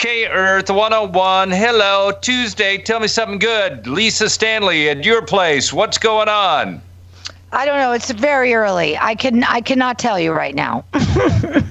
K 0.00 0.26
Earth 0.28 0.70
101. 0.70 1.50
Hello, 1.50 2.10
Tuesday. 2.22 2.78
Tell 2.78 3.00
me 3.00 3.06
something 3.06 3.38
good. 3.38 3.86
Lisa 3.86 4.30
Stanley 4.30 4.88
at 4.88 5.04
your 5.04 5.20
place. 5.20 5.74
What's 5.74 5.98
going 5.98 6.26
on? 6.26 6.80
I 7.52 7.66
don't 7.66 7.78
know. 7.78 7.92
It's 7.92 8.10
very 8.10 8.54
early. 8.54 8.96
I 8.96 9.14
can 9.14 9.44
I 9.44 9.60
cannot 9.60 9.98
tell 9.98 10.18
you 10.18 10.32
right 10.32 10.54
now. 10.54 10.86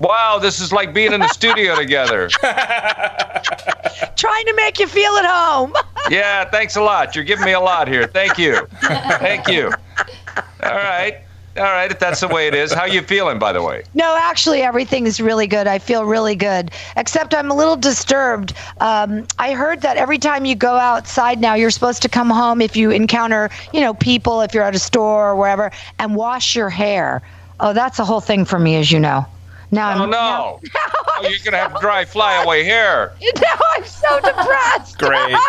Wow, 0.00 0.38
this 0.40 0.60
is 0.60 0.72
like 0.72 0.94
being 0.94 1.12
in 1.12 1.18
the 1.18 1.26
studio 1.26 1.74
together. 1.76 2.28
Trying 2.28 2.46
to 4.46 4.54
make 4.54 4.78
you 4.78 4.86
feel 4.86 5.16
at 5.16 5.26
home. 5.26 5.74
Yeah, 6.08 6.44
thanks 6.44 6.76
a 6.76 6.80
lot. 6.80 7.16
You're 7.16 7.24
giving 7.24 7.44
me 7.44 7.52
a 7.52 7.60
lot 7.60 7.88
here. 7.88 8.06
Thank 8.06 8.38
you. 8.38 8.64
Thank 8.80 9.48
you. 9.48 9.72
All 10.62 10.76
right. 10.76 11.18
All 11.58 11.64
right, 11.64 11.90
if 11.90 11.98
that's 11.98 12.20
the 12.20 12.28
way 12.28 12.46
it 12.46 12.54
is. 12.54 12.72
How 12.72 12.84
you 12.84 13.02
feeling, 13.02 13.38
by 13.38 13.52
the 13.52 13.62
way? 13.62 13.82
No, 13.94 14.16
actually, 14.18 14.62
everything 14.62 15.06
is 15.06 15.20
really 15.20 15.46
good. 15.46 15.66
I 15.66 15.78
feel 15.78 16.04
really 16.04 16.36
good, 16.36 16.70
except 16.96 17.34
I'm 17.34 17.50
a 17.50 17.54
little 17.54 17.76
disturbed. 17.76 18.54
Um, 18.80 19.26
I 19.38 19.52
heard 19.52 19.82
that 19.82 19.96
every 19.96 20.18
time 20.18 20.44
you 20.44 20.54
go 20.54 20.76
outside 20.76 21.40
now, 21.40 21.54
you're 21.54 21.70
supposed 21.70 22.02
to 22.02 22.08
come 22.08 22.30
home 22.30 22.60
if 22.60 22.76
you 22.76 22.90
encounter, 22.90 23.50
you 23.72 23.80
know, 23.80 23.94
people, 23.94 24.40
if 24.42 24.54
you're 24.54 24.62
at 24.62 24.74
a 24.74 24.78
store 24.78 25.30
or 25.30 25.36
wherever, 25.36 25.72
and 25.98 26.14
wash 26.14 26.54
your 26.54 26.70
hair. 26.70 27.22
Oh, 27.60 27.72
that's 27.72 27.98
a 27.98 28.04
whole 28.04 28.20
thing 28.20 28.44
for 28.44 28.58
me, 28.58 28.76
as 28.76 28.92
you 28.92 29.00
know. 29.00 29.26
Now 29.70 29.90
Oh 29.98 30.02
I'm, 30.04 30.10
no! 30.10 30.16
Now, 30.16 30.60
Oh, 31.20 31.22
you're 31.28 31.38
gonna 31.44 31.56
have 31.58 31.78
dry 31.80 32.04
flyaway 32.04 32.62
hair. 32.64 33.12
now 33.20 33.58
I'm 33.76 33.84
so 33.84 34.20
depressed. 34.20 34.98
Great. 34.98 35.36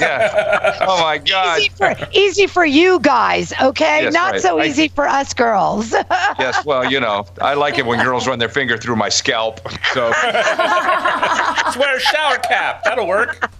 Yeah. 0.00 0.78
Oh 0.82 1.00
my 1.02 1.18
God. 1.18 1.58
easy 1.60 1.68
for 1.70 1.94
easy 2.12 2.46
for 2.46 2.64
you 2.64 2.98
guys, 3.00 3.52
okay? 3.60 4.02
Yes, 4.04 4.12
Not 4.14 4.32
right. 4.32 4.40
so 4.42 4.58
I- 4.58 4.66
easy 4.66 4.88
for 4.88 5.06
us 5.08 5.32
girls. 5.34 5.92
Yes. 6.38 6.64
Well, 6.64 6.90
you 6.90 7.00
know, 7.00 7.26
I 7.40 7.54
like 7.54 7.78
it 7.78 7.86
when 7.86 8.02
girls 8.04 8.26
run 8.28 8.38
their 8.38 8.48
finger 8.48 8.76
through 8.76 8.96
my 8.96 9.08
scalp. 9.08 9.60
So 9.92 10.10
Just 10.12 11.76
wear 11.78 11.96
a 11.96 12.00
shower 12.00 12.38
cap. 12.38 12.84
That'll 12.84 13.06
work. 13.06 13.50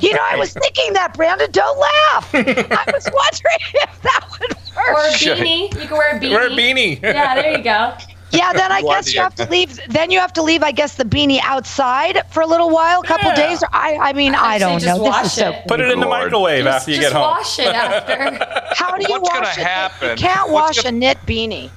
you 0.00 0.12
know, 0.12 0.20
I 0.30 0.36
was 0.36 0.52
thinking 0.52 0.92
that, 0.94 1.14
Brandon. 1.14 1.50
Don't 1.50 1.78
laugh. 1.78 2.30
I 2.34 2.84
was 2.92 3.08
wondering 3.12 3.58
if 3.74 4.02
that 4.02 4.26
would 4.40 4.52
Or 4.76 4.94
work. 4.94 5.10
a 5.12 5.14
beanie. 5.16 5.74
You 5.80 5.88
can 5.88 5.96
wear 5.96 6.16
a 6.16 6.20
beanie. 6.20 6.30
Wear 6.30 6.46
a 6.46 6.50
beanie. 6.50 7.02
Yeah, 7.02 7.34
there 7.34 7.56
you 7.58 7.64
go. 7.64 7.94
Yeah, 8.30 8.52
then 8.54 8.70
I 8.72 8.82
guess 8.82 9.12
you 9.14 9.20
have 9.20 9.34
to 9.36 9.48
leave. 9.48 9.78
Then 9.88 10.10
you 10.10 10.18
have 10.20 10.32
to 10.34 10.42
leave. 10.42 10.62
I 10.62 10.72
guess 10.72 10.96
the 10.96 11.04
beanie 11.04 11.40
outside 11.42 12.22
for 12.30 12.42
a 12.42 12.46
little 12.46 12.70
while, 12.70 13.00
a 13.00 13.06
couple 13.06 13.28
Yeah. 13.30 13.36
days. 13.48 13.62
Or 13.62 13.68
I, 13.72 13.96
I 14.00 14.12
mean, 14.12 14.34
I 14.34 14.54
I'd 14.54 14.58
don't 14.58 14.80
just 14.80 14.86
know. 14.86 15.04
This 15.04 15.08
wash 15.12 15.24
is 15.26 15.32
so. 15.32 15.50
it. 15.50 15.66
Put 15.68 15.80
it 15.80 15.90
in 15.90 16.00
the 16.00 16.06
microwave 16.06 16.64
Just, 16.64 16.76
after 16.82 16.90
you 16.90 17.00
get 17.00 17.12
home. 17.12 17.22
wash 17.22 17.58
it 17.58 17.66
after. 17.74 18.74
How 18.74 18.96
do 18.96 19.02
you 19.08 19.20
What's 19.20 19.30
wash 19.30 19.56
gonna 19.56 19.90
it? 20.02 20.20
You 20.20 20.26
can't 20.26 20.50
wash 20.50 20.76
gonna- 20.82 20.88
a 20.96 20.98
knit 21.00 21.18
beanie. 21.26 21.70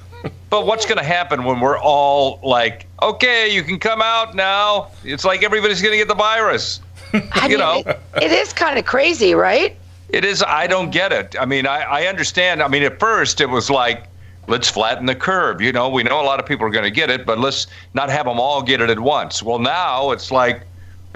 But 0.50 0.66
what's 0.66 0.84
going 0.84 0.98
to 0.98 1.04
happen 1.04 1.44
when 1.44 1.60
we're 1.60 1.78
all 1.78 2.38
like, 2.42 2.86
okay, 3.02 3.48
you 3.52 3.62
can 3.62 3.78
come 3.78 4.02
out 4.02 4.34
now? 4.36 4.90
It's 5.02 5.24
like 5.24 5.42
everybody's 5.42 5.80
going 5.80 5.92
to 5.92 5.96
get 5.98 6.08
the 6.08 6.14
virus. 6.14 6.80
I 7.14 7.44
You 7.44 7.48
mean, 7.48 7.58
know. 7.58 7.82
it- 7.86 8.00
it 8.22 8.30
is 8.32 8.52
kind 8.52 8.78
of 8.78 8.84
crazy, 8.84 9.34
right? 9.34 9.74
It 10.10 10.26
is. 10.26 10.44
I 10.46 10.66
don't 10.66 10.90
get 10.90 11.10
it. 11.10 11.34
I 11.40 11.46
mean, 11.46 11.66
I, 11.66 11.80
I 11.80 12.06
understand. 12.06 12.62
I 12.62 12.68
mean, 12.68 12.82
at 12.82 13.00
first 13.00 13.40
it 13.40 13.48
was 13.48 13.70
like, 13.70 14.04
let's 14.48 14.68
flatten 14.68 15.06
the 15.06 15.14
curve. 15.14 15.60
You 15.60 15.72
know, 15.72 15.88
we 15.88 16.02
know 16.02 16.20
a 16.20 16.24
lot 16.24 16.40
of 16.40 16.46
people 16.46 16.66
are 16.66 16.70
going 16.70 16.84
to 16.84 16.90
get 16.90 17.10
it, 17.10 17.24
but 17.26 17.38
let's 17.38 17.66
not 17.94 18.10
have 18.10 18.26
them 18.26 18.40
all 18.40 18.62
get 18.62 18.80
it 18.80 18.90
at 18.90 18.98
once. 18.98 19.42
Well, 19.42 19.58
now 19.58 20.10
it's 20.10 20.30
like, 20.30 20.62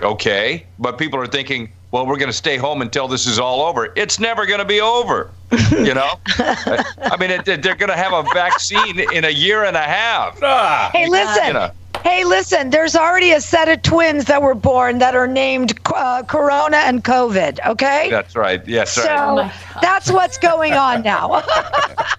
okay, 0.01 0.65
but 0.79 0.99
people 0.99 1.19
are 1.21 1.27
thinking, 1.27 1.71
well, 1.91 2.07
we're 2.07 2.17
going 2.19 2.29
to 2.29 2.33
stay 2.37 2.57
home 2.57 2.83
until 2.83 3.09
this 3.09 3.27
is 3.27 3.39
all 3.39 3.63
over. 3.63 3.93
It's 3.97 4.19
never 4.19 4.45
going 4.45 4.59
to 4.59 4.65
be 4.65 4.81
over. 4.81 5.31
You 5.71 5.95
know, 5.95 6.19
I 6.39 7.17
mean, 7.19 7.31
it, 7.31 7.45
they're 7.45 7.77
going 7.77 7.89
to 7.89 7.97
have 7.97 8.13
a 8.13 8.23
vaccine 8.35 8.99
in 9.13 9.25
a 9.25 9.31
year 9.31 9.65
and 9.65 9.77
a 9.77 9.83
half. 9.83 10.39
Ah, 10.43 10.91
Hey, 10.93 11.09
listen. 11.09 11.47
You 11.47 11.53
know. 11.53 11.71
Hey, 12.03 12.25
listen, 12.25 12.71
there's 12.71 12.95
already 12.95 13.33
a 13.33 13.41
set 13.41 13.69
of 13.69 13.83
twins 13.83 14.27
that 14.27 14.41
were 14.41 14.55
born 14.55 14.99
that 14.99 15.17
are 15.17 15.27
named 15.27 15.77
uh, 15.93 16.23
Corona 16.23 16.77
and 16.77 17.03
COVID, 17.03 17.59
okay? 17.67 18.09
That's 18.11 18.37
right. 18.37 18.65
Yes, 18.69 18.93
so 18.93 19.03
right. 19.03 19.53
Oh 19.53 19.79
that's 19.81 20.11
what's 20.11 20.39
going 20.39 20.75
on 20.75 21.03
now. 21.03 21.43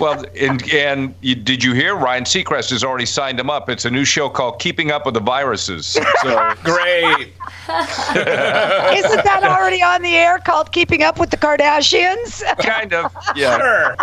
Well, 0.00 0.24
and, 0.38 0.68
and 0.72 1.14
you, 1.20 1.34
did 1.34 1.62
you 1.62 1.72
hear 1.72 1.94
Ryan 1.96 2.24
Seacrest 2.24 2.70
has 2.70 2.82
already 2.82 3.06
signed 3.06 3.38
him 3.38 3.48
up? 3.48 3.68
It's 3.68 3.84
a 3.84 3.90
new 3.90 4.04
show 4.04 4.28
called 4.28 4.58
Keeping 4.58 4.90
Up 4.90 5.06
with 5.06 5.14
the 5.14 5.20
Viruses. 5.20 5.98
So 6.22 6.54
great. 6.62 7.34
Isn't 7.68 9.24
that 9.24 9.40
already 9.42 9.82
on 9.82 10.00
the 10.00 10.14
air 10.14 10.38
called 10.38 10.72
Keeping 10.72 11.02
Up 11.02 11.18
with 11.18 11.30
the 11.30 11.36
Kardashians? 11.36 12.42
kind 12.58 12.94
of, 12.94 13.14
yeah. 13.36 13.58
Sure. 13.58 13.96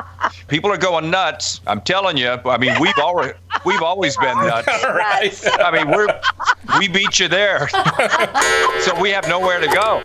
People 0.47 0.72
are 0.72 0.78
going 0.78 1.09
nuts. 1.09 1.62
I'm 1.66 1.81
telling 1.81 2.18
you. 2.18 2.38
I 2.46 2.57
mean, 2.57 2.80
we've 2.80 2.97
already 3.00 3.34
we've 3.66 3.81
always 3.81 4.16
been 4.18 4.38
nuts. 4.38 4.68
All 4.84 4.94
right. 4.94 5.34
I 5.59 5.72
mean, 5.72 5.90
we're 5.90 6.07
we 6.78 6.90
beat 6.90 7.19
you 7.19 7.28
there, 7.28 7.69
so 8.81 9.00
we 9.00 9.09
have 9.09 9.28
nowhere 9.28 9.59
to 9.59 9.68
go. 9.68 10.03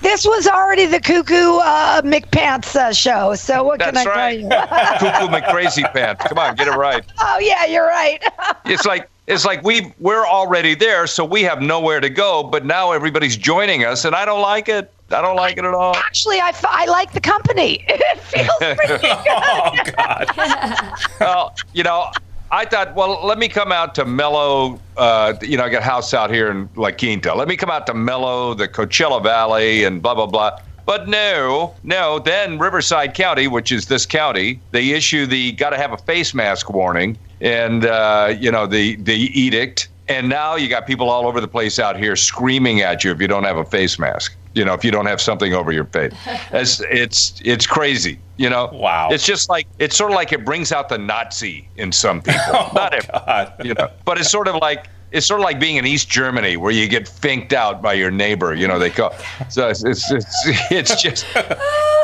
This 0.00 0.24
was 0.24 0.46
already 0.46 0.86
the 0.86 1.00
Cuckoo 1.00 1.58
uh, 1.58 2.02
McPants 2.02 2.76
uh, 2.76 2.92
show, 2.92 3.34
so 3.34 3.64
what 3.64 3.80
can 3.80 3.96
I 3.96 4.04
That's 4.04 4.06
right. 4.06 4.40
tell 4.40 4.40
you? 4.40 4.48
Cuckoo 5.10 5.32
McCrazy 5.34 5.92
pants. 5.92 6.24
Come 6.26 6.38
on, 6.38 6.54
get 6.54 6.68
it 6.68 6.72
right. 6.72 7.04
oh, 7.20 7.38
yeah, 7.40 7.64
you're 7.66 7.86
right. 7.86 8.22
It's 8.66 8.86
like 8.86 9.10
it's 9.26 9.44
like 9.44 9.62
we 9.62 9.92
we're 10.00 10.26
already 10.26 10.74
there, 10.74 11.06
so 11.06 11.22
we 11.22 11.42
have 11.42 11.60
nowhere 11.60 12.00
to 12.00 12.08
go. 12.08 12.42
But 12.42 12.64
now 12.64 12.92
everybody's 12.92 13.36
joining 13.36 13.84
us, 13.84 14.06
and 14.06 14.14
I 14.16 14.24
don't 14.24 14.40
like 14.40 14.70
it. 14.70 14.90
I 15.10 15.20
don't 15.20 15.36
like 15.36 15.58
it 15.58 15.64
at 15.64 15.74
all. 15.74 15.94
Actually, 15.96 16.40
I, 16.40 16.48
f- 16.48 16.64
I 16.66 16.86
like 16.86 17.12
the 17.12 17.20
company. 17.20 17.84
It 17.88 18.18
feels 18.20 18.48
pretty 18.58 19.02
good. 19.02 19.26
Oh 19.28 19.74
God. 19.96 20.98
well, 21.20 21.54
you 21.74 21.82
know, 21.82 22.10
I 22.50 22.64
thought, 22.64 22.94
well, 22.94 23.24
let 23.24 23.38
me 23.38 23.48
come 23.48 23.72
out 23.72 23.94
to 23.96 24.04
Mellow. 24.04 24.80
Uh, 24.96 25.34
you 25.42 25.56
know, 25.56 25.64
I 25.64 25.68
got 25.70 25.82
a 25.82 25.84
house 25.84 26.14
out 26.14 26.30
here 26.30 26.50
in 26.50 26.68
La 26.76 26.90
Quinta. 26.90 27.34
Let 27.34 27.48
me 27.48 27.56
come 27.56 27.70
out 27.70 27.86
to 27.86 27.94
Mellow, 27.94 28.54
the 28.54 28.68
Coachella 28.68 29.22
Valley, 29.22 29.84
and 29.84 30.00
blah 30.00 30.14
blah 30.14 30.26
blah. 30.26 30.58
But 30.86 31.08
no, 31.08 31.74
no. 31.82 32.18
Then 32.18 32.58
Riverside 32.58 33.14
County, 33.14 33.48
which 33.48 33.72
is 33.72 33.86
this 33.86 34.04
county, 34.04 34.60
they 34.70 34.90
issue 34.90 35.26
the 35.26 35.52
got 35.52 35.70
to 35.70 35.78
have 35.78 35.92
a 35.92 35.96
face 35.96 36.34
mask 36.34 36.70
warning, 36.70 37.16
and 37.40 37.86
uh, 37.86 38.34
you 38.38 38.50
know 38.50 38.66
the 38.66 38.96
the 38.96 39.14
edict. 39.38 39.88
And 40.06 40.28
now 40.28 40.54
you 40.54 40.68
got 40.68 40.86
people 40.86 41.08
all 41.08 41.26
over 41.26 41.40
the 41.40 41.48
place 41.48 41.78
out 41.78 41.96
here 41.96 42.14
screaming 42.14 42.82
at 42.82 43.04
you 43.04 43.10
if 43.10 43.20
you 43.20 43.26
don't 43.26 43.44
have 43.44 43.56
a 43.56 43.64
face 43.64 43.98
mask. 43.98 44.36
You 44.54 44.64
know, 44.64 44.74
if 44.74 44.84
you 44.84 44.90
don't 44.90 45.06
have 45.06 45.20
something 45.20 45.52
over 45.54 45.72
your 45.72 45.84
face, 45.86 46.12
it's 46.52 46.80
it's 46.90 47.40
it's 47.44 47.66
crazy. 47.66 48.18
You 48.36 48.50
know, 48.50 48.68
Wow. 48.72 49.10
It's 49.12 49.24
just 49.26 49.48
like 49.48 49.66
it's 49.78 49.96
sort 49.96 50.10
of 50.10 50.14
like 50.16 50.32
it 50.32 50.44
brings 50.44 50.72
out 50.72 50.88
the 50.88 50.98
Nazi 50.98 51.68
in 51.76 51.92
some 51.92 52.20
people. 52.28 52.40
Oh, 52.48 52.70
Not 52.74 52.94
every, 52.94 53.10
God. 53.12 53.52
you 53.64 53.74
know, 53.74 53.88
but 54.04 54.18
it's 54.18 54.30
sort 54.30 54.48
of 54.48 54.56
like 54.56 54.86
it's 55.12 55.26
sort 55.26 55.38
of 55.40 55.44
like 55.44 55.60
being 55.60 55.76
in 55.76 55.86
East 55.86 56.08
Germany 56.08 56.56
where 56.56 56.72
you 56.72 56.88
get 56.88 57.06
finked 57.06 57.52
out 57.52 57.80
by 57.80 57.92
your 57.92 58.10
neighbor. 58.10 58.52
You 58.54 58.66
know, 58.66 58.78
they 58.80 58.90
call. 58.90 59.14
So 59.48 59.68
it's 59.68 59.84
it's 59.84 60.10
it's, 60.10 60.26
it's 60.70 61.00
just. 61.02 61.26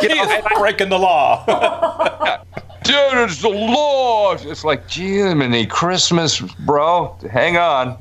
You 0.02 0.08
know, 0.14 0.22
is 0.30 0.42
breaking 0.56 0.88
the 0.88 0.98
law. 0.98 1.44
dude, 2.84 2.96
it's 3.28 3.42
the 3.42 3.48
law. 3.50 4.32
It's 4.34 4.64
like, 4.64 4.88
Jiminy 4.90 5.66
Christmas, 5.66 6.40
bro. 6.40 7.16
Hang 7.30 7.58
on. 7.58 7.98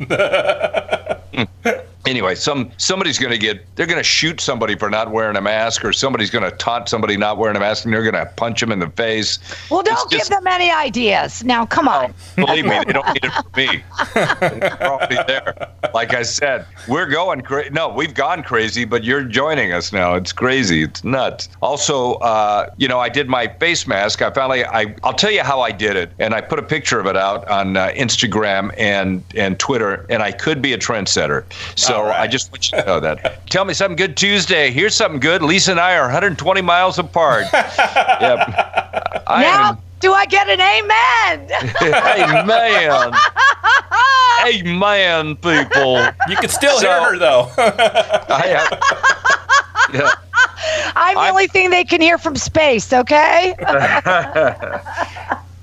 Anyway, 2.09 2.36
some 2.36 2.72
somebody's 2.78 3.18
going 3.20 3.31
to 3.31 3.38
get. 3.38 3.64
They're 3.75 3.86
going 3.86 3.97
to 4.00 4.03
shoot 4.03 4.42
somebody 4.42 4.75
for 4.75 4.90
not 4.90 5.12
wearing 5.12 5.38
a 5.38 5.42
mask, 5.42 5.86
or 5.86 5.94
somebody's 5.94 6.30
going 6.30 6.50
to 6.50 6.56
taunt 6.58 6.90
somebody 6.90 7.16
not 7.18 7.38
wearing 7.38 7.56
a 7.56 7.59
mask, 7.59 7.86
and 7.86 7.94
they're 7.94 8.03
going 8.03 8.14
to 8.16 8.25
punch 8.36 8.59
them 8.59 8.72
in 8.72 8.80
the 8.80 8.90
face. 8.90 9.40
Well, 9.70 9.84
don't 9.84 9.94
It's 9.94 10.06
give 10.06 10.20
just- 10.20 10.30
them 10.31 10.47
any 10.47 10.72
ideas. 10.72 11.44
Now, 11.44 11.66
come 11.66 11.88
on. 11.88 12.14
Believe 12.36 12.66
me, 12.66 12.72
they 12.86 12.94
don't 12.94 13.08
need 13.08 13.24
it 13.24 13.31
from 13.31 13.52
me. 13.56 13.84
They're 14.14 14.84
already 14.84 15.18
there. 15.28 15.68
Like 15.94 16.14
I 16.14 16.22
said, 16.22 16.66
we're 16.88 17.08
going 17.08 17.42
crazy. 17.42 17.72
No, 17.72 17.90
we've 17.90 18.14
gone 18.14 18.44
crazy, 18.44 18.86
but 18.86 19.03
you're 19.03 19.24
joining 19.24 19.72
us 19.74 19.91
now. 19.91 20.14
It's 20.14 20.31
crazy. 20.31 20.84
It's 20.84 21.03
nuts. 21.03 21.50
Also, 21.62 22.14
uh, 22.16 22.70
you 22.78 22.88
know, 22.88 23.00
I 23.00 23.09
did 23.09 23.28
my 23.28 23.47
face 23.59 23.88
mask. 23.88 24.22
I 24.22 24.30
finally, 24.30 24.64
I, 24.66 24.94
I'll 25.03 25.14
tell 25.16 25.31
you 25.31 25.41
how 25.41 25.62
I 25.62 25.72
did 25.72 25.96
it, 25.96 26.12
and 26.20 26.36
I 26.36 26.41
put 26.41 26.59
a 26.59 26.64
picture 26.64 27.00
of 27.00 27.08
it 27.08 27.18
out 27.18 27.47
on 27.47 27.76
uh, 27.76 27.88
Instagram 27.96 28.72
and 28.78 29.24
and 29.36 29.58
Twitter, 29.58 30.06
and 30.09 30.22
I 30.22 30.31
could 30.31 30.62
be 30.62 30.74
a 30.74 30.78
trendsetter. 30.78 31.44
So 31.76 31.98
All 31.99 32.05
right. 32.05 32.22
I 32.22 32.28
just 32.28 32.49
want 32.49 32.72
you 32.72 32.79
to 32.79 32.85
know 32.85 32.99
that. 33.01 33.46
Tell 33.49 33.66
me 33.66 33.73
something 33.73 33.97
good 33.97 34.16
Tuesday. 34.16 34.72
Here's 34.72 34.96
something 34.96 35.19
good. 35.19 35.41
Lisa 35.41 35.72
and 35.72 35.79
I 35.81 35.97
are 35.97 36.03
120 36.03 36.61
miles 36.61 36.97
apart. 36.97 37.43
yep. 37.53 37.73
I 39.28 39.41
now, 39.41 39.69
am. 39.72 39.78
do 39.99 40.13
I 40.13 40.25
get 40.25 40.47
an 40.47 40.61
amen? 40.61 41.49
amen. 42.41 42.47
man, 42.47 43.13
hey 44.46 44.61
man, 44.63 45.35
people. 45.35 45.97
You 46.29 46.37
can 46.37 46.47
still 46.47 46.78
So- 46.79 46.87
hear 46.87 47.01
her 47.11 47.17
though. 47.17 47.51
I 47.57 48.47
have, 48.47 49.93
yeah. 49.93 50.11
I'm 50.96 51.16
the 51.16 51.19
I'm- 51.22 51.31
only 51.31 51.47
thing 51.47 51.69
they 51.69 51.84
can 51.84 51.99
hear 51.99 52.17
from 52.17 52.37
space, 52.37 52.93
okay? 52.93 53.55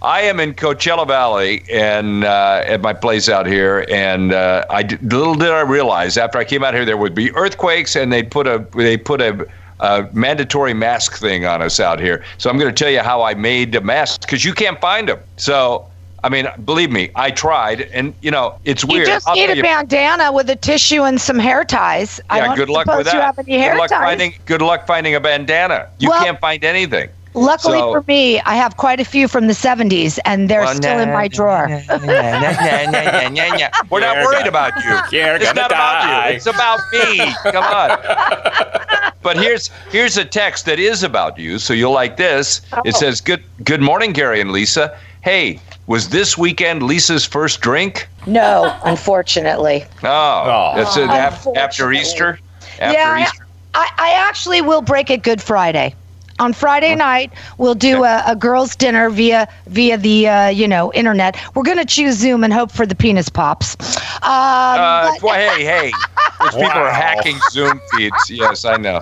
I 0.06 0.20
am 0.20 0.38
in 0.38 0.54
Coachella 0.54 1.04
Valley 1.04 1.64
and 1.68 2.22
uh, 2.22 2.62
at 2.64 2.80
my 2.80 2.92
place 2.92 3.28
out 3.28 3.44
here, 3.44 3.84
and 3.90 4.32
uh, 4.32 4.64
I 4.70 4.84
d- 4.84 4.96
little 5.02 5.34
did 5.34 5.50
I 5.50 5.62
realize 5.62 6.16
after 6.16 6.38
I 6.38 6.44
came 6.44 6.62
out 6.62 6.74
here 6.74 6.84
there 6.84 6.96
would 6.96 7.14
be 7.14 7.32
earthquakes, 7.34 7.96
and 7.96 8.12
they 8.12 8.22
put 8.22 8.46
a 8.46 8.64
they 8.76 8.96
put 8.96 9.20
a, 9.20 9.44
a 9.80 10.08
mandatory 10.12 10.74
mask 10.74 11.16
thing 11.18 11.44
on 11.44 11.60
us 11.60 11.80
out 11.80 11.98
here. 11.98 12.24
So 12.38 12.48
I'm 12.48 12.56
going 12.56 12.72
to 12.72 12.84
tell 12.84 12.92
you 12.92 13.00
how 13.00 13.22
I 13.22 13.34
made 13.34 13.72
the 13.72 13.80
masks 13.80 14.24
because 14.24 14.44
you 14.44 14.54
can't 14.54 14.80
find 14.80 15.08
them. 15.08 15.18
So 15.38 15.90
I 16.22 16.28
mean, 16.28 16.46
believe 16.64 16.92
me, 16.92 17.10
I 17.16 17.32
tried, 17.32 17.80
and 17.92 18.14
you 18.22 18.30
know, 18.30 18.60
it's 18.64 18.84
weird. 18.84 19.08
You 19.08 19.14
just 19.14 19.28
I'll 19.28 19.34
need 19.34 19.58
a 19.58 19.60
bandana 19.60 20.30
with 20.30 20.48
a 20.50 20.56
tissue 20.56 21.02
and 21.02 21.20
some 21.20 21.40
hair 21.40 21.64
ties. 21.64 22.20
I 22.30 22.38
yeah, 22.38 22.46
don't 22.46 22.56
good 22.56 22.68
luck 22.68 22.86
with 22.86 23.06
that. 23.06 23.14
you 23.14 23.20
have 23.20 23.38
any 23.40 23.58
hair 23.58 23.72
good 23.72 23.78
luck 23.80 23.90
ties. 23.90 24.02
finding. 24.02 24.34
Good 24.44 24.62
luck 24.62 24.86
finding 24.86 25.16
a 25.16 25.20
bandana. 25.20 25.88
You 25.98 26.10
Well- 26.10 26.22
can't 26.22 26.38
find 26.38 26.64
anything. 26.64 27.08
Luckily 27.36 27.78
So- 27.78 27.92
for 27.92 28.02
me, 28.08 28.40
I 28.40 28.56
have 28.56 28.76
quite 28.78 28.98
a 28.98 29.04
few 29.04 29.28
from 29.28 29.46
the 29.46 29.52
70s, 29.52 30.18
and 30.24 30.48
they're 30.48 30.62
Well, 30.62 30.74
still 30.74 30.98
in 30.98 31.12
my 31.12 31.28
drawer. 31.28 31.68
nah, 31.68 31.96
nah, 31.98 32.06
nah, 32.06 32.40
nah, 32.40 32.90
nah, 32.90 33.28
nah, 33.28 33.56
nah. 33.56 33.68
We're 33.90 34.00
not 34.00 34.16
worried 34.24 34.46
about 34.46 34.72
you. 34.82 35.18
You're 35.18 35.36
it's 35.36 35.44
gonna 35.44 35.60
not 35.60 35.70
about 35.70 36.30
you. 36.30 36.36
It's 36.36 36.46
about 36.46 36.80
me. 36.92 37.34
Come 37.52 37.62
on. 37.64 39.12
But 39.22 39.36
here's 39.36 39.70
here's 39.90 40.16
a 40.16 40.24
text 40.24 40.64
that 40.66 40.78
is 40.78 41.02
about 41.02 41.38
you, 41.38 41.58
so 41.58 41.72
you'll 41.74 41.92
like 41.92 42.16
this. 42.16 42.60
It 42.84 42.94
Oh. 42.94 42.98
says, 42.98 43.20
"Good 43.20 43.42
good 43.64 43.82
morning, 43.82 44.12
Gary 44.12 44.40
and 44.40 44.50
Lisa. 44.52 44.92
Hey, 45.20 45.58
was 45.88 46.08
this 46.10 46.38
weekend 46.38 46.82
Lisa's 46.84 47.24
first 47.26 47.60
drink? 47.60 48.08
No, 48.26 48.72
unfortunately. 48.84 49.84
Oh, 50.04 50.08
Oh. 50.08 50.72
that's 50.76 50.96
it. 50.96 51.08
af- 51.10 51.46
After 51.56 51.92
Easter. 51.92 52.38
After 52.80 52.96
yeah, 52.98 53.22
Easter. 53.24 53.46
I, 53.74 53.88
I 53.98 54.10
actually 54.28 54.62
will 54.62 54.80
break 54.82 55.10
it 55.10 55.22
Good 55.22 55.42
Friday. 55.42 55.94
On 56.38 56.52
Friday 56.52 56.94
night, 56.94 57.32
we'll 57.56 57.74
do 57.74 58.04
a, 58.04 58.22
a 58.26 58.36
girls' 58.36 58.76
dinner 58.76 59.08
via 59.08 59.48
via 59.68 59.96
the 59.96 60.28
uh, 60.28 60.48
you 60.48 60.68
know 60.68 60.92
internet. 60.92 61.36
We're 61.54 61.62
gonna 61.62 61.84
choose 61.86 62.16
Zoom 62.16 62.44
and 62.44 62.52
hope 62.52 62.70
for 62.70 62.84
the 62.84 62.94
penis 62.94 63.28
pops. 63.30 63.74
Um, 63.96 64.02
Uh, 64.22 65.10
but- 65.12 65.22
well, 65.22 65.34
hey, 65.56 65.64
hey. 65.72 65.92
Those 66.40 66.50
people 66.54 66.66
are 66.66 66.90
hacking 66.90 67.38
Zoom 67.50 67.80
feeds. 67.92 68.30
Yes, 68.30 68.66
I 68.66 68.76
know. 68.76 69.00